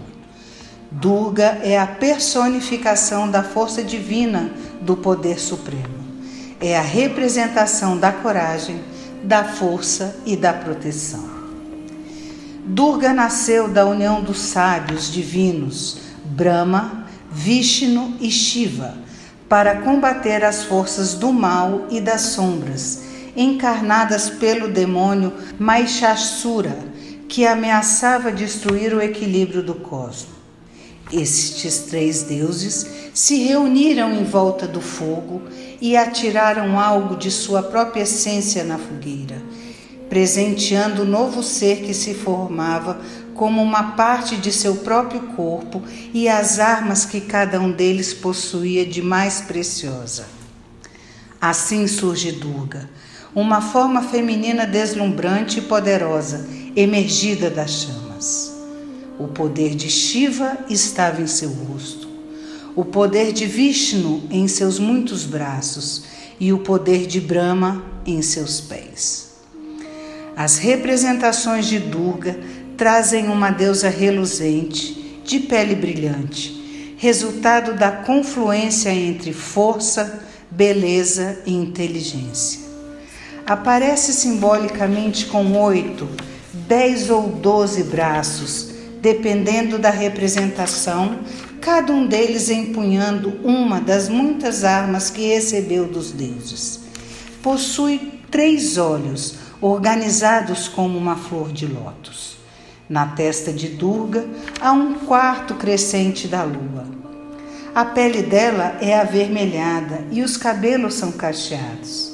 Durga 0.90 1.61
é 1.62 1.79
a 1.79 1.87
personificação 1.87 3.31
da 3.31 3.43
força 3.43 3.83
divina 3.83 4.51
do 4.81 4.97
poder 4.97 5.38
supremo. 5.38 6.01
É 6.61 6.77
a 6.77 6.83
representação 6.83 7.97
da 7.97 8.12
coragem, 8.12 8.81
da 9.23 9.45
força 9.45 10.16
e 10.27 10.37
da 10.37 10.53
proteção. 10.53 11.31
Durga 12.64 13.12
nasceu 13.12 13.69
da 13.69 13.87
união 13.87 14.23
dos 14.23 14.40
sábios 14.40 15.11
divinos 15.11 15.99
Brahma, 16.25 17.07
Vishnu 17.31 18.14
e 18.21 18.31
Shiva 18.31 19.10
para 19.50 19.80
combater 19.80 20.44
as 20.44 20.62
forças 20.62 21.14
do 21.14 21.32
mal 21.32 21.88
e 21.90 22.00
das 22.00 22.20
sombras, 22.20 23.02
encarnadas 23.36 24.30
pelo 24.30 24.68
demônio 24.68 25.32
Maishasura, 25.58 26.78
que 27.28 27.44
ameaçava 27.44 28.30
destruir 28.30 28.94
o 28.94 29.02
equilíbrio 29.02 29.60
do 29.60 29.74
cosmos. 29.74 30.38
Estes 31.12 31.80
três 31.80 32.22
deuses 32.22 32.86
se 33.12 33.42
reuniram 33.42 34.12
em 34.12 34.22
volta 34.22 34.68
do 34.68 34.80
fogo 34.80 35.42
e 35.80 35.96
atiraram 35.96 36.78
algo 36.78 37.16
de 37.16 37.32
sua 37.32 37.60
própria 37.60 38.02
essência 38.02 38.62
na 38.62 38.78
fogueira, 38.78 39.42
presenteando 40.08 41.02
o 41.02 41.06
novo 41.06 41.42
ser 41.42 41.78
que 41.78 41.92
se 41.92 42.14
formava 42.14 43.00
como 43.40 43.62
uma 43.62 43.92
parte 43.92 44.37
de 44.37 44.53
seu 44.53 44.74
próprio 44.76 45.22
corpo 45.29 45.83
e 46.12 46.29
as 46.29 46.59
armas 46.59 47.07
que 47.07 47.22
cada 47.22 47.59
um 47.59 47.72
deles 47.72 48.12
possuía 48.12 48.85
de 48.85 49.00
mais 49.00 49.40
preciosa. 49.40 50.26
Assim 51.40 51.87
surge 51.87 52.33
Durga, 52.33 52.90
uma 53.35 53.62
forma 53.62 54.03
feminina 54.03 54.66
deslumbrante 54.66 55.59
e 55.59 55.62
poderosa, 55.62 56.46
emergida 56.76 57.48
das 57.48 57.70
chamas. 57.70 58.53
O 59.18 59.26
poder 59.29 59.74
de 59.74 59.88
Shiva 59.88 60.59
estava 60.68 61.22
em 61.22 61.26
seu 61.26 61.48
rosto, 61.48 62.07
o 62.76 62.85
poder 62.85 63.33
de 63.33 63.46
Vishnu 63.46 64.22
em 64.31 64.46
seus 64.48 64.79
muitos 64.79 65.24
braços 65.24 66.03
e 66.38 66.53
o 66.53 66.59
poder 66.59 67.07
de 67.07 67.22
Brahma 67.22 67.83
em 68.05 68.20
seus 68.20 68.61
pés. 68.61 69.31
As 70.37 70.59
representações 70.59 71.66
de 71.66 71.79
Durga 71.79 72.38
trazem 72.81 73.29
uma 73.29 73.51
deusa 73.51 73.90
reluzente, 73.90 75.21
de 75.23 75.38
pele 75.38 75.75
brilhante, 75.75 76.95
resultado 76.97 77.75
da 77.75 77.93
confluência 77.93 78.88
entre 78.88 79.35
força, 79.35 80.23
beleza 80.51 81.43
e 81.45 81.53
inteligência. 81.53 82.61
Aparece 83.47 84.14
simbolicamente 84.14 85.27
com 85.27 85.61
oito, 85.61 86.09
dez 86.55 87.11
ou 87.11 87.29
doze 87.29 87.83
braços, 87.83 88.71
dependendo 89.03 89.79
da 89.79 89.90
representação, 89.90 91.19
cada 91.61 91.93
um 91.93 92.07
deles 92.07 92.49
empunhando 92.49 93.40
uma 93.45 93.79
das 93.79 94.09
muitas 94.09 94.64
armas 94.64 95.11
que 95.11 95.29
recebeu 95.29 95.87
dos 95.87 96.12
deuses. 96.12 96.81
Possui 97.43 98.23
três 98.31 98.79
olhos, 98.79 99.35
organizados 99.61 100.66
como 100.66 100.97
uma 100.97 101.16
flor 101.16 101.53
de 101.53 101.66
lótus. 101.66 102.39
Na 102.90 103.07
testa 103.07 103.53
de 103.53 103.68
Durga 103.68 104.26
há 104.61 104.72
um 104.72 104.94
quarto 104.94 105.55
crescente 105.55 106.26
da 106.26 106.42
lua. 106.42 106.85
A 107.72 107.85
pele 107.85 108.20
dela 108.20 108.79
é 108.81 108.98
avermelhada 108.98 110.05
e 110.11 110.22
os 110.22 110.37
cabelos 110.37 110.94
são 110.94 111.12
cacheados. 111.12 112.12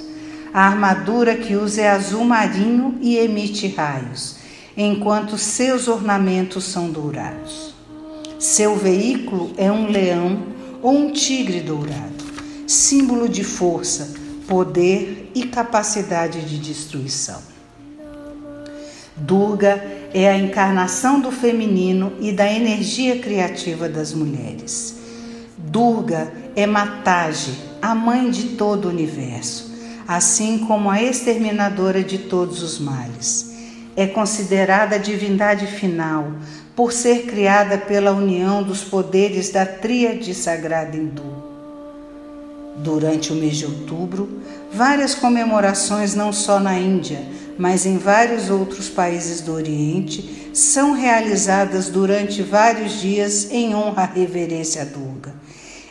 A 0.53 0.67
armadura 0.67 1.35
que 1.35 1.57
usa 1.57 1.81
é 1.81 1.89
azul 1.89 2.27
marinho 2.27 2.99
e 3.01 3.17
emite 3.17 3.69
raios, 3.69 4.37
enquanto 4.77 5.39
seus 5.39 5.89
ornamentos 5.89 6.65
são 6.65 6.91
dourados. 6.91 7.75
Seu 8.39 8.77
veículo 8.77 9.53
é 9.57 9.73
um 9.73 9.91
leão 9.91 10.43
ou 10.83 10.95
um 10.95 11.11
tigre 11.11 11.63
dourado, 11.63 12.23
símbolo 12.67 13.31
de 13.31 13.43
força, 13.43 14.13
poder 14.47 15.33
e 15.35 15.45
capacidade 15.45 16.43
de 16.43 16.59
destruição. 16.59 17.56
Durga 19.17 19.83
é 20.13 20.29
a 20.29 20.37
encarnação 20.37 21.21
do 21.21 21.33
feminino 21.33 22.13
e 22.21 22.33
da 22.33 22.53
energia 22.53 23.19
criativa 23.19 23.89
das 23.89 24.13
mulheres. 24.13 24.99
Durga 25.57 26.31
é 26.55 26.67
Matage, 26.67 27.53
a 27.81 27.95
mãe 27.95 28.31
de 28.31 28.51
todo 28.51 28.85
o 28.85 28.91
universo, 28.91 29.75
assim 30.07 30.59
como 30.59 30.91
a 30.91 31.03
exterminadora 31.03 32.03
de 32.03 32.19
todos 32.19 32.63
os 32.63 32.79
males. 32.79 33.55
É 33.97 34.07
considerada 34.07 34.97
a 34.97 34.99
divindade 34.99 35.67
final 35.67 36.33
por 36.75 36.93
ser 36.93 37.25
criada 37.25 37.79
pela 37.79 38.13
união 38.13 38.63
dos 38.63 38.85
poderes 38.85 39.51
da 39.51 39.65
tríade 39.65 40.35
sagrada 40.35 40.95
hindu. 40.95 41.47
Durante 42.77 43.33
o 43.33 43.37
mês 43.37 43.57
de 43.57 43.65
outubro, 43.65 44.43
várias 44.71 45.15
comemorações, 45.15 46.15
não 46.15 46.31
só 46.35 46.61
na 46.61 46.79
Índia, 46.79 47.25
mas 47.59 47.87
em 47.87 47.99
vários 47.99 48.51
outros 48.51 48.89
países 48.89 49.41
do 49.41 49.53
Oriente, 49.53 50.51
são 50.53 50.93
realizadas 50.93 51.89
durante 51.89 52.43
vários 52.43 53.01
dias 53.01 53.51
em 53.51 53.75
honra 53.75 54.03
à 54.03 54.07
reverência 54.07 54.83
a 54.83 54.85
Durga. 54.85 55.35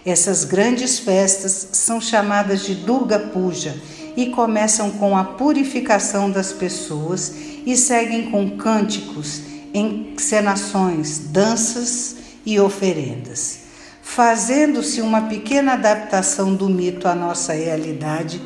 Essas 0.06 0.43
grandes 0.43 0.99
festas 0.99 1.69
são 1.71 1.99
chamadas 1.99 2.63
de 2.63 2.75
Durga 2.75 3.17
Puja 3.17 3.75
e 4.15 4.28
começam 4.28 4.91
com 4.91 5.17
a 5.17 5.23
purificação 5.23 6.30
das 6.30 6.54
pessoas 6.54 7.34
e 7.65 7.75
seguem 7.75 8.30
com 8.30 8.51
cânticos, 8.51 9.41
encenações, 9.73 11.19
danças 11.19 12.15
e 12.45 12.60
oferendas. 12.60 13.65
Fazendo-se 14.01 15.01
uma 15.01 15.23
pequena 15.23 15.73
adaptação 15.73 16.54
do 16.54 16.69
mito 16.69 17.08
à 17.08 17.15
nossa 17.15 17.54
realidade, 17.54 18.39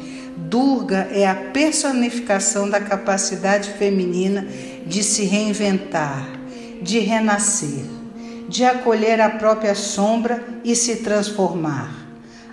Durga 0.49 1.07
é 1.12 1.27
a 1.27 1.35
personificação 1.35 2.67
da 2.67 2.81
capacidade 2.81 3.69
feminina 3.73 4.47
de 4.83 5.03
se 5.03 5.23
reinventar, 5.23 6.27
de 6.81 6.97
renascer, 6.97 7.85
de 8.47 8.65
acolher 8.65 9.21
a 9.21 9.29
própria 9.29 9.75
sombra 9.75 10.43
e 10.63 10.75
se 10.75 10.97
transformar. 10.97 11.93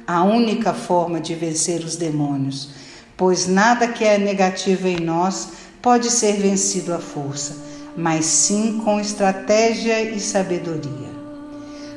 A 0.06 0.22
única 0.24 0.74
forma 0.74 1.18
de 1.18 1.35
vencer 1.35 1.80
os 1.80 1.96
demônios, 1.96 2.68
pois 3.16 3.48
nada 3.48 3.88
que 3.88 4.04
é 4.04 4.18
negativo 4.18 4.87
em 4.87 5.00
nós 5.00 5.48
pode 5.80 6.11
ser 6.11 6.35
vencido 6.35 6.92
à 6.92 6.98
força, 6.98 7.56
mas 7.96 8.26
sim 8.26 8.78
com 8.85 9.00
estratégia 9.00 10.02
e 10.02 10.20
sabedoria. 10.20 11.16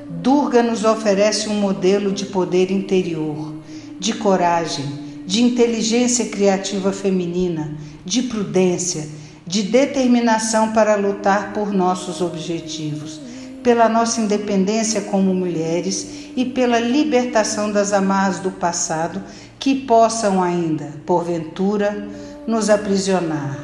Durga 0.09 0.63
nos 0.63 0.85
oferece 0.85 1.49
um 1.49 1.55
modelo 1.55 2.13
de 2.13 2.25
poder 2.25 2.71
interior, 2.71 3.53
de 3.99 4.13
coragem, 4.13 5.09
de 5.30 5.44
inteligência 5.44 6.26
criativa 6.26 6.92
feminina, 6.92 7.78
de 8.04 8.24
prudência, 8.24 9.08
de 9.46 9.62
determinação 9.62 10.74
para 10.74 10.96
lutar 10.96 11.54
por 11.54 11.72
nossos 11.72 12.20
objetivos, 12.20 13.22
pela 13.62 13.88
nossa 13.88 14.20
independência 14.22 15.02
como 15.02 15.32
mulheres 15.32 16.32
e 16.36 16.46
pela 16.46 16.80
libertação 16.80 17.72
das 17.72 17.94
amarras 17.94 18.39
do 18.39 18.50
passado 18.50 19.22
que 19.60 19.76
possam 19.76 20.42
ainda, 20.42 20.96
porventura, 21.06 22.10
nos 22.48 22.68
aprisionar. 22.68 23.56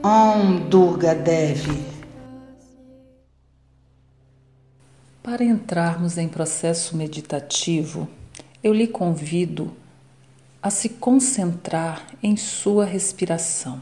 Om 0.00 0.68
Durga 0.68 1.12
Devi. 1.12 1.82
Para 5.24 5.42
entrarmos 5.42 6.16
em 6.16 6.28
processo 6.28 6.96
meditativo, 6.96 8.08
eu 8.62 8.72
lhe 8.72 8.86
convido 8.86 9.72
a 10.60 10.70
se 10.70 10.88
concentrar 10.88 12.06
em 12.22 12.36
sua 12.36 12.84
respiração. 12.84 13.80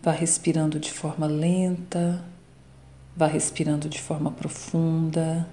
Vá 0.00 0.12
respirando 0.12 0.78
de 0.78 0.92
forma 0.92 1.26
lenta, 1.26 2.24
vá 3.16 3.26
respirando 3.26 3.88
de 3.88 4.00
forma 4.00 4.30
profunda. 4.30 5.48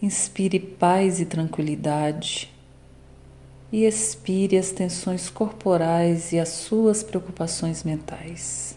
Inspire 0.00 0.60
paz 0.60 1.18
e 1.18 1.24
tranquilidade 1.24 2.52
e 3.72 3.84
expire 3.84 4.56
as 4.56 4.70
tensões 4.70 5.28
corporais 5.28 6.32
e 6.32 6.38
as 6.38 6.50
suas 6.50 7.02
preocupações 7.02 7.82
mentais. 7.82 8.76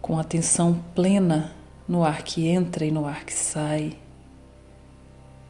Com 0.00 0.18
atenção 0.18 0.84
plena 0.94 1.52
no 1.88 2.04
ar 2.04 2.22
que 2.22 2.46
entra 2.46 2.84
e 2.84 2.90
no 2.90 3.06
ar 3.06 3.24
que 3.24 3.32
sai, 3.32 3.98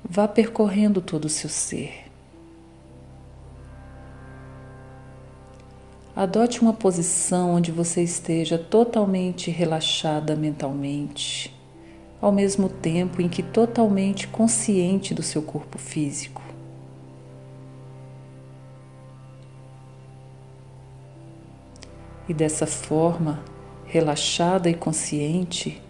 vá 0.08 0.28
percorrendo 0.28 1.00
todo 1.00 1.24
o 1.24 1.28
seu 1.30 1.48
ser. 1.48 2.04
Adote 6.14 6.60
uma 6.60 6.72
posição 6.72 7.54
onde 7.54 7.72
você 7.72 8.02
esteja 8.02 8.56
totalmente 8.56 9.50
relaxada 9.50 10.36
mentalmente 10.36 11.54
ao 12.24 12.32
mesmo 12.32 12.70
tempo 12.70 13.20
em 13.20 13.28
que 13.28 13.42
totalmente 13.42 14.26
consciente 14.28 15.12
do 15.12 15.22
seu 15.22 15.42
corpo 15.42 15.76
físico. 15.76 16.40
E 22.26 22.32
dessa 22.32 22.66
forma, 22.66 23.44
relaxada 23.84 24.70
e 24.70 24.74
consciente, 24.74 25.82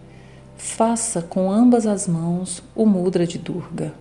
faça 0.56 1.22
com 1.22 1.52
ambas 1.52 1.86
as 1.86 2.08
mãos 2.08 2.60
o 2.74 2.84
mudra 2.84 3.24
de 3.24 3.38
Durga. 3.38 3.94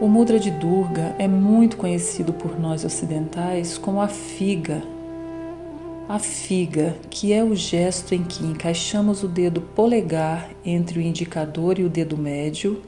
O 0.00 0.06
mudra 0.06 0.38
de 0.38 0.50
Durga 0.50 1.14
é 1.18 1.26
muito 1.26 1.76
conhecido 1.76 2.32
por 2.32 2.58
nós 2.58 2.84
ocidentais 2.84 3.76
como 3.76 4.00
a 4.00 4.08
figa 4.08 4.82
a 6.08 6.18
figa, 6.18 6.96
que 7.10 7.34
é 7.34 7.44
o 7.44 7.54
gesto 7.54 8.14
em 8.14 8.24
que 8.24 8.42
encaixamos 8.42 9.22
o 9.22 9.28
dedo 9.28 9.60
polegar 9.60 10.48
entre 10.64 10.98
o 10.98 11.02
indicador 11.02 11.78
e 11.78 11.84
o 11.84 11.90
dedo 11.90 12.16
médio, 12.16 12.80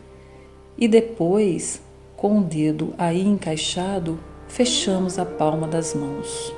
e 0.79 0.89
depois, 0.89 1.83
com 2.17 2.39
o 2.39 2.43
dedo 2.43 2.95
aí 2.97 3.21
encaixado, 3.21 4.19
fechamos 4.49 5.19
a 5.19 5.27
palma 5.27 5.69
das 5.69 5.95
mãos. 5.95 6.55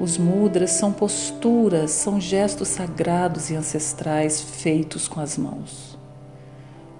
Os 0.00 0.16
mudras 0.16 0.70
são 0.70 0.90
posturas, 0.90 1.90
são 1.90 2.18
gestos 2.18 2.68
sagrados 2.68 3.50
e 3.50 3.56
ancestrais 3.56 4.40
feitos 4.40 5.06
com 5.06 5.20
as 5.20 5.36
mãos. 5.36 5.97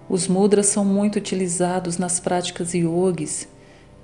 Os 0.08 0.26
mudras 0.26 0.66
são 0.66 0.84
muito 0.84 1.16
utilizados 1.16 1.98
nas 1.98 2.18
práticas 2.18 2.72
yogis 2.72 3.46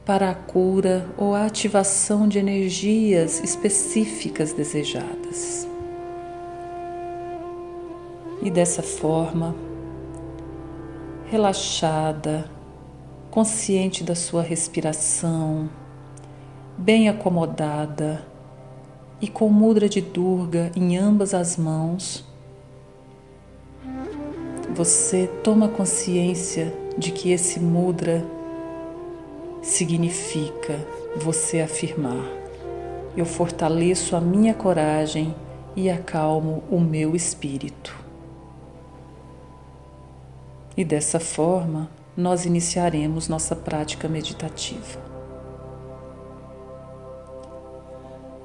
para 0.04 0.30
a 0.30 0.34
cura 0.34 1.08
ou 1.16 1.34
a 1.34 1.46
ativação 1.46 2.28
de 2.28 2.38
energias 2.38 3.42
específicas 3.42 4.52
desejadas. 4.52 5.66
E 8.42 8.50
dessa 8.50 8.82
forma, 8.82 9.56
relaxada, 11.30 12.50
consciente 13.30 14.04
da 14.04 14.14
sua 14.14 14.42
respiração, 14.42 15.70
bem 16.76 17.08
acomodada 17.08 18.26
e 19.22 19.26
com 19.26 19.48
mudra 19.48 19.88
de 19.88 20.02
Durga 20.02 20.70
em 20.76 20.98
ambas 20.98 21.32
as 21.32 21.56
mãos, 21.56 22.26
você 24.74 25.28
toma 25.44 25.68
consciência 25.68 26.74
de 26.98 27.12
que 27.12 27.30
esse 27.30 27.60
mudra 27.60 28.24
significa 29.62 30.84
você 31.16 31.60
afirmar: 31.60 32.26
eu 33.16 33.24
fortaleço 33.24 34.16
a 34.16 34.20
minha 34.20 34.52
coragem 34.52 35.32
e 35.76 35.88
acalmo 35.88 36.64
o 36.68 36.80
meu 36.80 37.14
espírito. 37.14 37.96
E 40.76 40.84
dessa 40.84 41.20
forma, 41.20 41.88
nós 42.16 42.44
iniciaremos 42.44 43.28
nossa 43.28 43.54
prática 43.54 44.08
meditativa. 44.08 45.00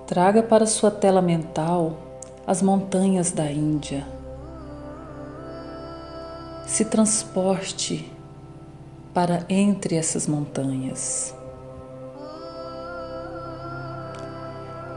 Traga 0.06 0.44
para 0.44 0.68
sua 0.68 0.92
tela 0.92 1.24
mental 1.24 1.98
as 2.46 2.62
montanhas 2.62 3.32
da 3.32 3.52
Índia. 3.52 4.19
Se 6.70 6.86
transporte 6.86 8.14
para 9.12 9.44
entre 9.50 9.96
essas 9.96 10.28
montanhas. 10.28 11.34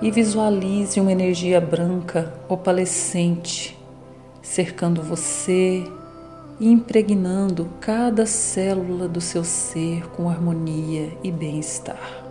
E 0.03 0.11
visualize 0.11 1.01
uma 1.01 1.11
energia 1.11 1.63
branca 1.63 2.31
opalescente 2.47 3.77
cercando 4.43 5.03
você 5.03 5.91
e 6.61 6.71
impregnando 6.71 7.71
cada 7.81 8.27
célula 8.27 9.09
do 9.09 9.23
seu 9.23 9.43
ser 9.43 10.07
com 10.11 10.29
harmonia 10.29 11.17
e 11.25 11.33
bem-estar. 11.33 12.23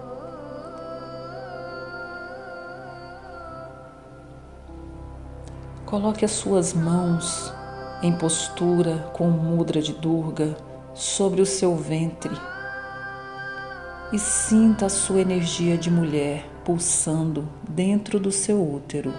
Coloque 5.88 6.24
as 6.24 6.32
suas 6.32 6.76
mãos 6.76 7.52
em 8.02 8.12
postura 8.12 9.12
com 9.14 9.30
mudra 9.30 9.82
de 9.82 9.94
Durga 9.94 10.58
sobre 10.94 11.42
o 11.42 11.46
seu 11.46 11.76
ventre 11.76 12.36
e 14.12 14.20
sinta 14.20 14.88
a 14.88 14.90
sua 14.90 15.22
energia 15.22 15.78
de 15.78 15.90
mulher 15.90 16.46
pulsando 16.66 17.48
dentro 17.68 18.20
do 18.20 18.32
seu 18.32 18.62
útero. 18.62 19.14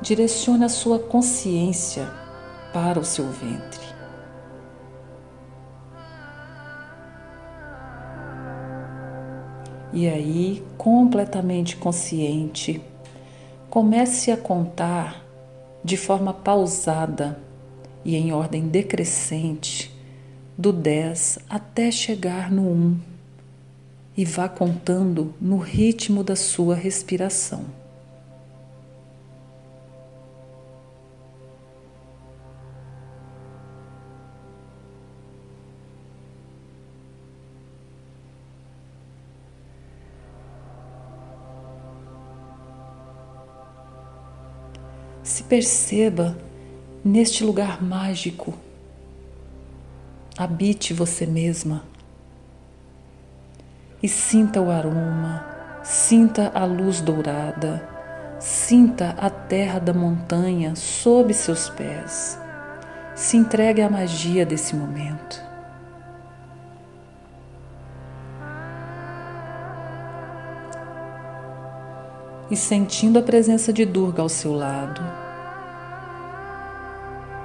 Direcione 0.00 0.64
a 0.64 0.68
sua 0.68 0.98
consciência 0.98 2.06
para 2.72 3.00
o 3.00 3.04
seu 3.04 3.26
ventre. 3.30 3.94
E 9.92 10.08
aí, 10.08 10.62
completamente 10.76 11.76
consciente, 11.76 12.82
comece 13.74 14.30
a 14.30 14.36
contar 14.36 15.26
de 15.82 15.96
forma 15.96 16.32
pausada 16.32 17.40
e 18.04 18.14
em 18.14 18.32
ordem 18.32 18.68
decrescente, 18.68 19.92
do 20.56 20.72
10 20.72 21.40
até 21.50 21.90
chegar 21.90 22.52
no 22.52 22.70
1, 22.70 23.00
e 24.16 24.24
vá 24.24 24.48
contando 24.48 25.34
no 25.40 25.58
ritmo 25.58 26.22
da 26.22 26.36
sua 26.36 26.76
respiração. 26.76 27.64
Perceba 45.54 46.36
neste 47.04 47.44
lugar 47.44 47.80
mágico. 47.80 48.52
Habite 50.36 50.92
você 50.92 51.26
mesma 51.26 51.84
e 54.02 54.08
sinta 54.08 54.60
o 54.60 54.68
aroma, 54.68 55.46
sinta 55.84 56.50
a 56.52 56.64
luz 56.64 57.00
dourada, 57.00 57.88
sinta 58.40 59.14
a 59.16 59.30
terra 59.30 59.78
da 59.78 59.94
montanha 59.94 60.74
sob 60.74 61.32
seus 61.32 61.68
pés. 61.68 62.36
Se 63.14 63.36
entregue 63.36 63.80
à 63.80 63.88
magia 63.88 64.44
desse 64.44 64.74
momento. 64.74 65.40
e 72.50 72.56
sentindo 72.56 73.18
a 73.18 73.22
presença 73.22 73.72
de 73.72 73.86
Durga 73.86 74.22
ao 74.22 74.28
seu 74.28 74.52
lado. 74.52 75.23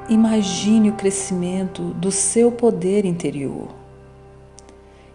Imagine 0.09 0.89
o 0.89 0.93
crescimento 0.93 1.83
do 1.93 2.11
seu 2.11 2.51
poder 2.51 3.05
interior. 3.05 3.67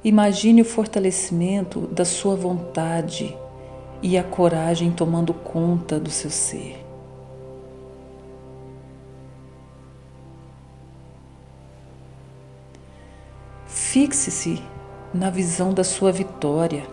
Imagine 0.05 0.63
o 0.63 0.65
fortalecimento 0.65 1.81
da 1.81 2.05
sua 2.05 2.37
vontade 2.37 3.37
e 4.01 4.17
a 4.17 4.23
coragem 4.23 4.93
tomando 4.93 5.35
conta 5.35 5.99
do 5.99 6.11
seu 6.11 6.31
ser. 6.31 6.85
Fixe-se 13.67 14.63
na 15.13 15.31
visão 15.31 15.73
da 15.73 15.83
sua 15.83 16.13
vitória 16.13 16.85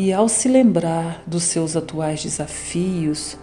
E 0.00 0.12
ao 0.12 0.28
se 0.28 0.48
lembrar 0.48 1.24
dos 1.26 1.42
seus 1.42 1.74
atuais 1.74 2.22
desafios, 2.22 3.36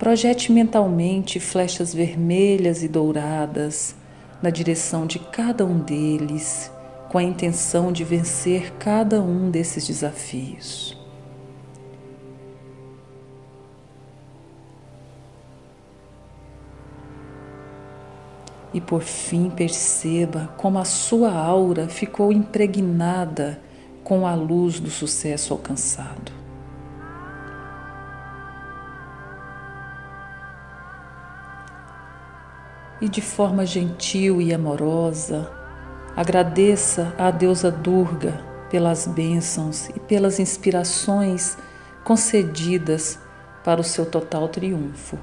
projete 0.00 0.50
mentalmente 0.50 1.38
flechas 1.38 1.92
vermelhas 1.92 2.82
e 2.82 2.88
douradas 2.88 3.94
na 4.40 4.48
direção 4.48 5.06
de 5.06 5.18
cada 5.18 5.66
um 5.66 5.78
deles, 5.78 6.72
com 7.10 7.18
a 7.18 7.22
intenção 7.22 7.92
de 7.92 8.02
vencer 8.02 8.72
cada 8.78 9.20
um 9.20 9.50
desses 9.50 9.86
desafios. 9.86 10.98
E 18.72 18.80
por 18.80 19.02
fim 19.02 19.50
perceba 19.50 20.48
como 20.56 20.78
a 20.78 20.84
sua 20.86 21.30
aura 21.30 21.88
ficou 21.88 22.32
impregnada 22.32 23.60
com 24.02 24.26
a 24.26 24.34
luz 24.34 24.80
do 24.80 24.88
sucesso 24.88 25.52
alcançado. 25.52 26.39
E 33.00 33.08
de 33.08 33.22
forma 33.22 33.64
gentil 33.64 34.42
e 34.42 34.52
amorosa, 34.52 35.50
agradeça 36.14 37.14
à 37.16 37.30
deusa 37.30 37.70
Durga 37.70 38.44
pelas 38.70 39.06
bênçãos 39.06 39.88
e 39.88 39.98
pelas 40.00 40.38
inspirações 40.38 41.56
concedidas 42.04 43.18
para 43.64 43.80
o 43.80 43.84
seu 43.84 44.04
total 44.04 44.48
triunfo. 44.48 45.18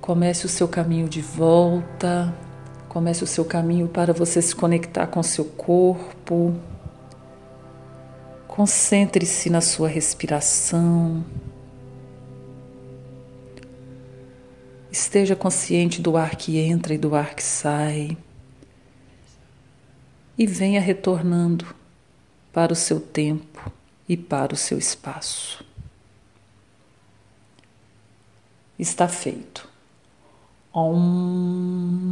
Comece 0.00 0.44
o 0.44 0.50
seu 0.50 0.68
caminho 0.68 1.08
de 1.08 1.22
volta, 1.22 2.34
comece 2.90 3.24
o 3.24 3.26
seu 3.26 3.44
caminho 3.44 3.88
para 3.88 4.12
você 4.12 4.42
se 4.42 4.54
conectar 4.54 5.06
com 5.06 5.22
seu 5.22 5.46
corpo. 5.46 6.54
Concentre-se 8.54 9.50
na 9.50 9.60
sua 9.60 9.88
respiração. 9.88 11.24
Esteja 14.92 15.34
consciente 15.34 16.00
do 16.00 16.16
ar 16.16 16.36
que 16.36 16.56
entra 16.60 16.94
e 16.94 16.98
do 16.98 17.16
ar 17.16 17.34
que 17.34 17.42
sai. 17.42 18.16
E 20.38 20.46
venha 20.46 20.80
retornando 20.80 21.66
para 22.52 22.72
o 22.72 22.76
seu 22.76 23.00
tempo 23.00 23.72
e 24.08 24.16
para 24.16 24.54
o 24.54 24.56
seu 24.56 24.78
espaço. 24.78 25.64
Está 28.78 29.08
feito. 29.08 29.68
Om. 30.72 32.04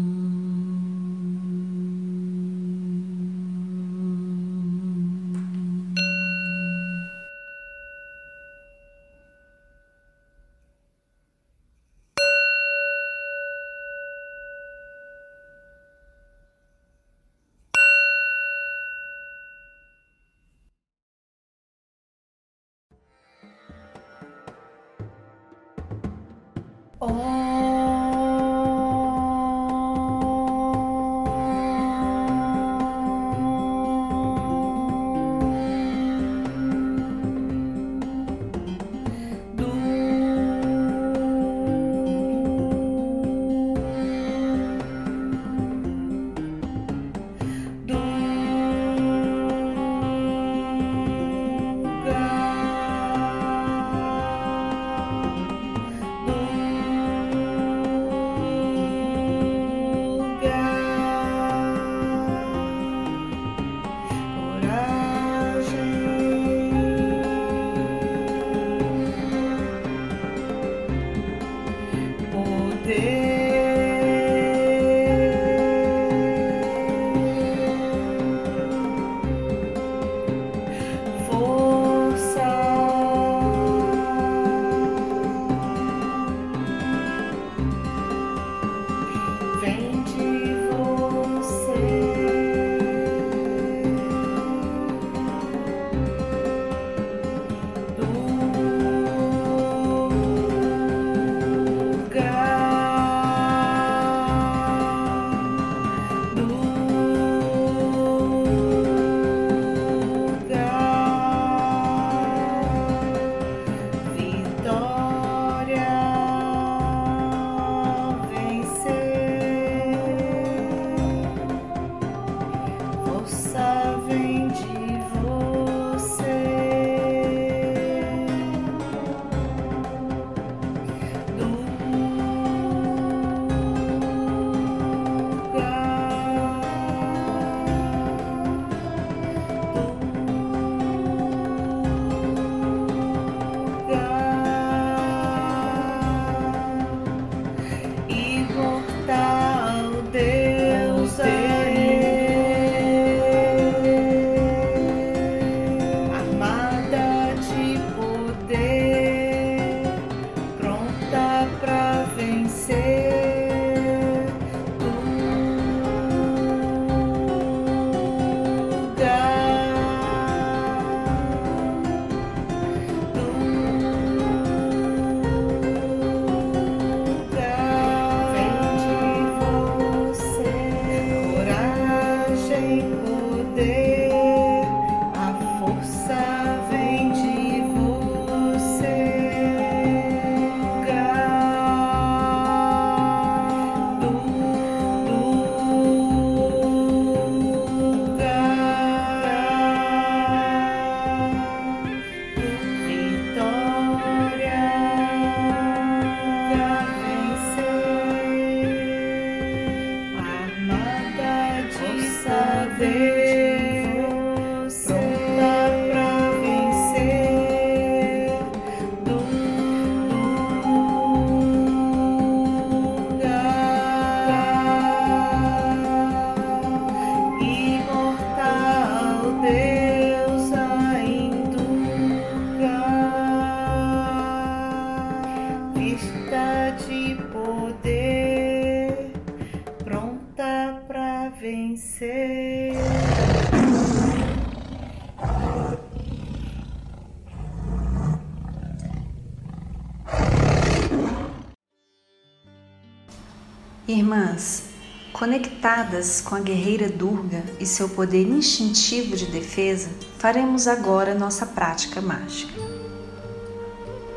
Conectadas 255.63 256.21
com 256.21 256.35
a 256.35 256.41
guerreira 256.41 256.89
Durga 256.89 257.45
e 257.61 257.65
seu 257.65 257.89
poder 257.89 258.27
instintivo 258.27 259.17
de 259.17 259.27
defesa, 259.27 259.91
faremos 260.19 260.67
agora 260.67 261.15
nossa 261.15 261.47
prática 261.47 262.01
mágica. 262.01 262.53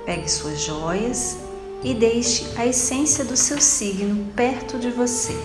Pegue 0.05 0.27
suas 0.27 0.59
joias 0.59 1.37
e 1.83 1.93
deixe 1.93 2.47
a 2.57 2.65
essência 2.65 3.23
do 3.23 3.37
seu 3.37 3.61
signo 3.61 4.25
perto 4.35 4.79
de 4.79 4.89
você. 4.89 5.35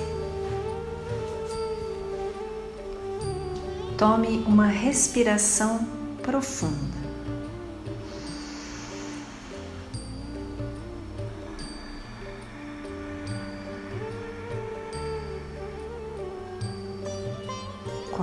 Tome 3.98 4.42
uma 4.46 4.68
respiração 4.68 5.86
profunda. 6.22 6.99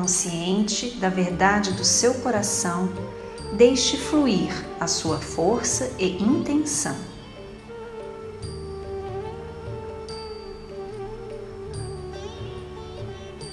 Consciente 0.07 0.91
da 1.01 1.09
verdade 1.09 1.73
do 1.73 1.83
seu 1.83 2.13
coração, 2.13 2.89
deixe 3.57 3.97
fluir 3.97 4.53
a 4.79 4.87
sua 4.87 5.17
força 5.17 5.91
e 5.99 6.23
intenção. 6.23 6.95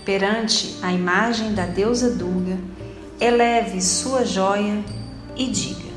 Perante 0.04 0.76
a 0.80 0.92
imagem 0.92 1.54
da 1.54 1.66
deusa 1.66 2.10
Durga, 2.10 2.56
eleve 3.20 3.82
sua 3.82 4.24
joia 4.24 4.84
e 5.34 5.50
diga: 5.50 5.90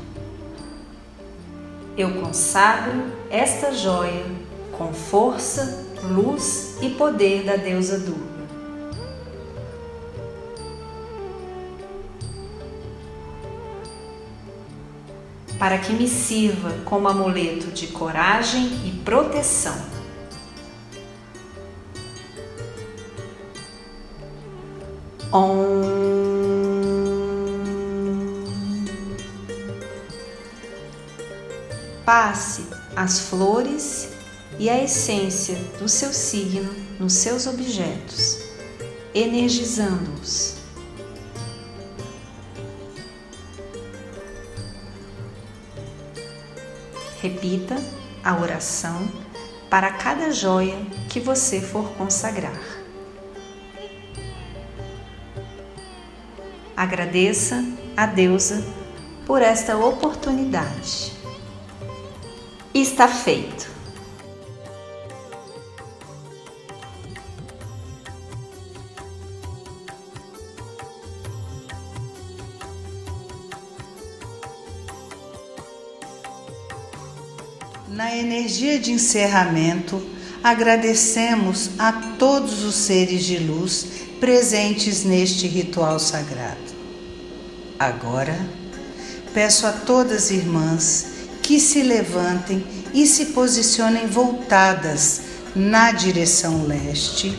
Eu 1.96 2.20
consagro 2.20 3.04
esta 3.30 3.70
joia 3.70 4.26
com 4.76 4.92
força, 4.92 5.86
luz 6.02 6.76
e 6.82 6.90
poder 6.90 7.44
da 7.44 7.54
deusa 7.54 7.96
Durga. 7.96 8.27
Para 15.58 15.78
que 15.78 15.92
me 15.92 16.06
sirva 16.06 16.70
como 16.84 17.08
amuleto 17.08 17.68
de 17.72 17.88
coragem 17.88 18.66
e 18.86 18.92
proteção. 19.04 19.76
Om. 25.32 25.98
Passe 32.04 32.64
as 32.96 33.20
flores 33.20 34.08
e 34.58 34.70
a 34.70 34.82
essência 34.82 35.56
do 35.78 35.88
seu 35.88 36.12
signo 36.12 36.74
nos 36.98 37.12
seus 37.12 37.46
objetos, 37.46 38.38
energizando-os. 39.14 40.57
Repita 47.28 47.76
a 48.24 48.40
oração 48.40 49.06
para 49.68 49.92
cada 49.92 50.30
joia 50.30 50.78
que 51.10 51.20
você 51.20 51.60
for 51.60 51.90
consagrar. 51.90 52.58
Agradeça 56.74 57.62
a 57.94 58.06
deusa 58.06 58.64
por 59.26 59.42
esta 59.42 59.76
oportunidade. 59.76 61.12
Está 62.72 63.06
feito. 63.06 63.67
Na 78.08 78.16
energia 78.16 78.78
de 78.78 78.90
encerramento, 78.90 80.02
agradecemos 80.42 81.72
a 81.78 81.92
todos 81.92 82.64
os 82.64 82.74
seres 82.74 83.22
de 83.22 83.36
luz 83.36 83.86
presentes 84.18 85.04
neste 85.04 85.46
ritual 85.46 85.98
sagrado. 85.98 86.56
Agora, 87.78 88.34
peço 89.34 89.66
a 89.66 89.72
todas 89.72 90.24
as 90.24 90.30
irmãs 90.30 91.06
que 91.42 91.60
se 91.60 91.82
levantem 91.82 92.64
e 92.94 93.06
se 93.06 93.26
posicionem 93.26 94.06
voltadas 94.06 95.20
na 95.54 95.92
direção 95.92 96.66
leste, 96.66 97.38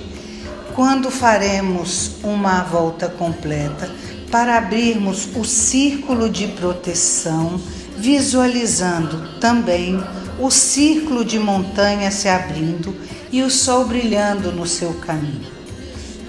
quando 0.76 1.10
faremos 1.10 2.12
uma 2.24 2.62
volta 2.62 3.10
completa 3.10 3.90
para 4.30 4.60
abrirmos 4.60 5.30
o 5.36 5.44
círculo 5.44 6.30
de 6.30 6.46
proteção, 6.50 7.60
visualizando 7.98 9.40
também 9.40 10.00
o 10.40 10.50
círculo 10.50 11.26
de 11.26 11.38
montanha 11.38 12.10
se 12.12 12.30
abrindo 12.30 12.96
e 13.32 13.44
o 13.44 13.50
sol 13.50 13.86
brilhando 13.86 14.52
no 14.52 14.66
seu 14.66 14.94
caminho. 14.94 15.48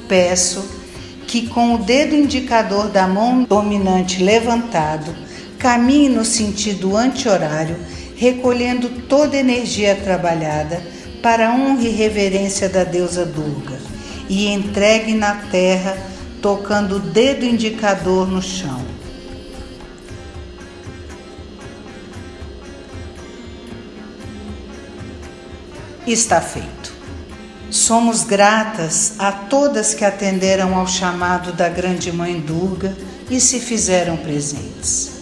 Peço 0.08 0.64
que, 1.26 1.46
com 1.46 1.74
o 1.74 1.78
dedo 1.78 2.14
indicador 2.16 2.88
da 2.88 3.06
mão 3.06 3.44
dominante 3.44 4.22
levantado, 4.22 5.14
caminhe 5.58 6.08
no 6.08 6.24
sentido 6.24 6.96
anti-horário, 6.96 7.76
recolhendo 8.16 8.88
toda 9.08 9.36
energia 9.36 9.94
trabalhada 9.94 10.82
para 11.22 11.54
honra 11.54 11.84
e 11.84 11.90
reverência 11.90 12.68
da 12.68 12.82
deusa 12.82 13.24
Durga 13.24 13.78
e 14.28 14.48
entregue 14.48 15.14
na 15.14 15.34
terra, 15.34 15.96
tocando 16.40 16.96
o 16.96 17.00
dedo 17.00 17.44
indicador 17.44 18.28
no 18.28 18.42
chão. 18.42 18.89
Está 26.12 26.40
feito. 26.40 26.92
Somos 27.70 28.24
gratas 28.24 29.14
a 29.18 29.30
todas 29.30 29.94
que 29.94 30.04
atenderam 30.04 30.74
ao 30.76 30.86
chamado 30.86 31.52
da 31.52 31.68
Grande 31.68 32.11
Mãe 32.11 32.40
Durga 32.40 32.96
e 33.30 33.40
se 33.40 33.61
fizeram 33.61 34.16
presentes. 34.16 35.12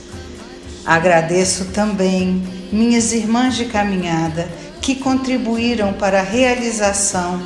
Agradeço 0.86 1.66
também 1.66 2.42
minhas 2.72 3.12
irmãs 3.12 3.54
de 3.54 3.66
caminhada 3.66 4.48
que 4.80 4.94
contribuíram 4.94 5.92
para 5.92 6.20
a 6.20 6.22
realização 6.22 7.38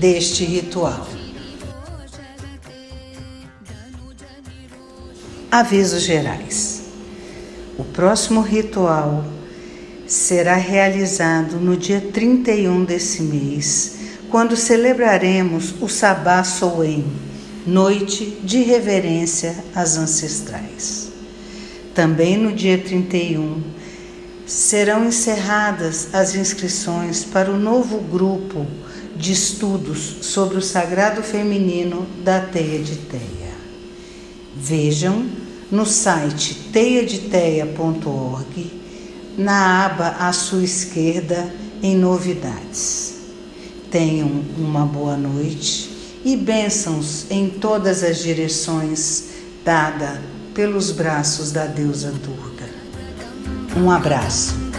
deste 0.00 0.44
ritual. 0.44 1.06
Avisos 5.50 6.02
gerais. 6.02 6.84
O 7.76 7.84
próximo 7.84 8.40
ritual 8.40 9.24
será 10.10 10.56
realizado 10.56 11.58
no 11.60 11.76
dia 11.76 12.00
31 12.00 12.84
desse 12.84 13.22
mês, 13.22 13.98
quando 14.28 14.56
celebraremos 14.56 15.72
o 15.80 15.88
Sabá 15.88 16.42
Soen, 16.42 17.04
noite 17.64 18.40
de 18.42 18.60
reverência 18.60 19.54
às 19.72 19.96
ancestrais. 19.96 21.12
Também 21.94 22.36
no 22.36 22.52
dia 22.52 22.76
31 22.76 23.62
serão 24.44 25.06
encerradas 25.06 26.08
as 26.12 26.34
inscrições 26.34 27.22
para 27.22 27.48
o 27.48 27.58
novo 27.58 28.00
grupo 28.00 28.66
de 29.14 29.30
estudos 29.30 30.16
sobre 30.22 30.58
o 30.58 30.62
sagrado 30.62 31.22
feminino 31.22 32.04
da 32.24 32.40
Teia 32.40 32.80
de 32.80 32.96
Teia. 32.96 33.54
Vejam 34.56 35.24
no 35.70 35.86
site 35.86 36.52
teiadeteia.org, 36.72 38.79
na 39.36 39.86
aba 39.86 40.08
à 40.18 40.32
sua 40.32 40.62
esquerda, 40.62 41.52
em 41.82 41.96
novidades. 41.96 43.14
Tenham 43.90 44.44
uma 44.58 44.84
boa 44.84 45.16
noite 45.16 45.90
e 46.24 46.36
bênçãos 46.36 47.26
em 47.30 47.48
todas 47.48 48.02
as 48.02 48.18
direções 48.18 49.30
dada 49.64 50.20
pelos 50.54 50.92
braços 50.92 51.52
da 51.52 51.66
deusa 51.66 52.12
Durga. 52.12 52.68
Um 53.76 53.90
abraço. 53.90 54.69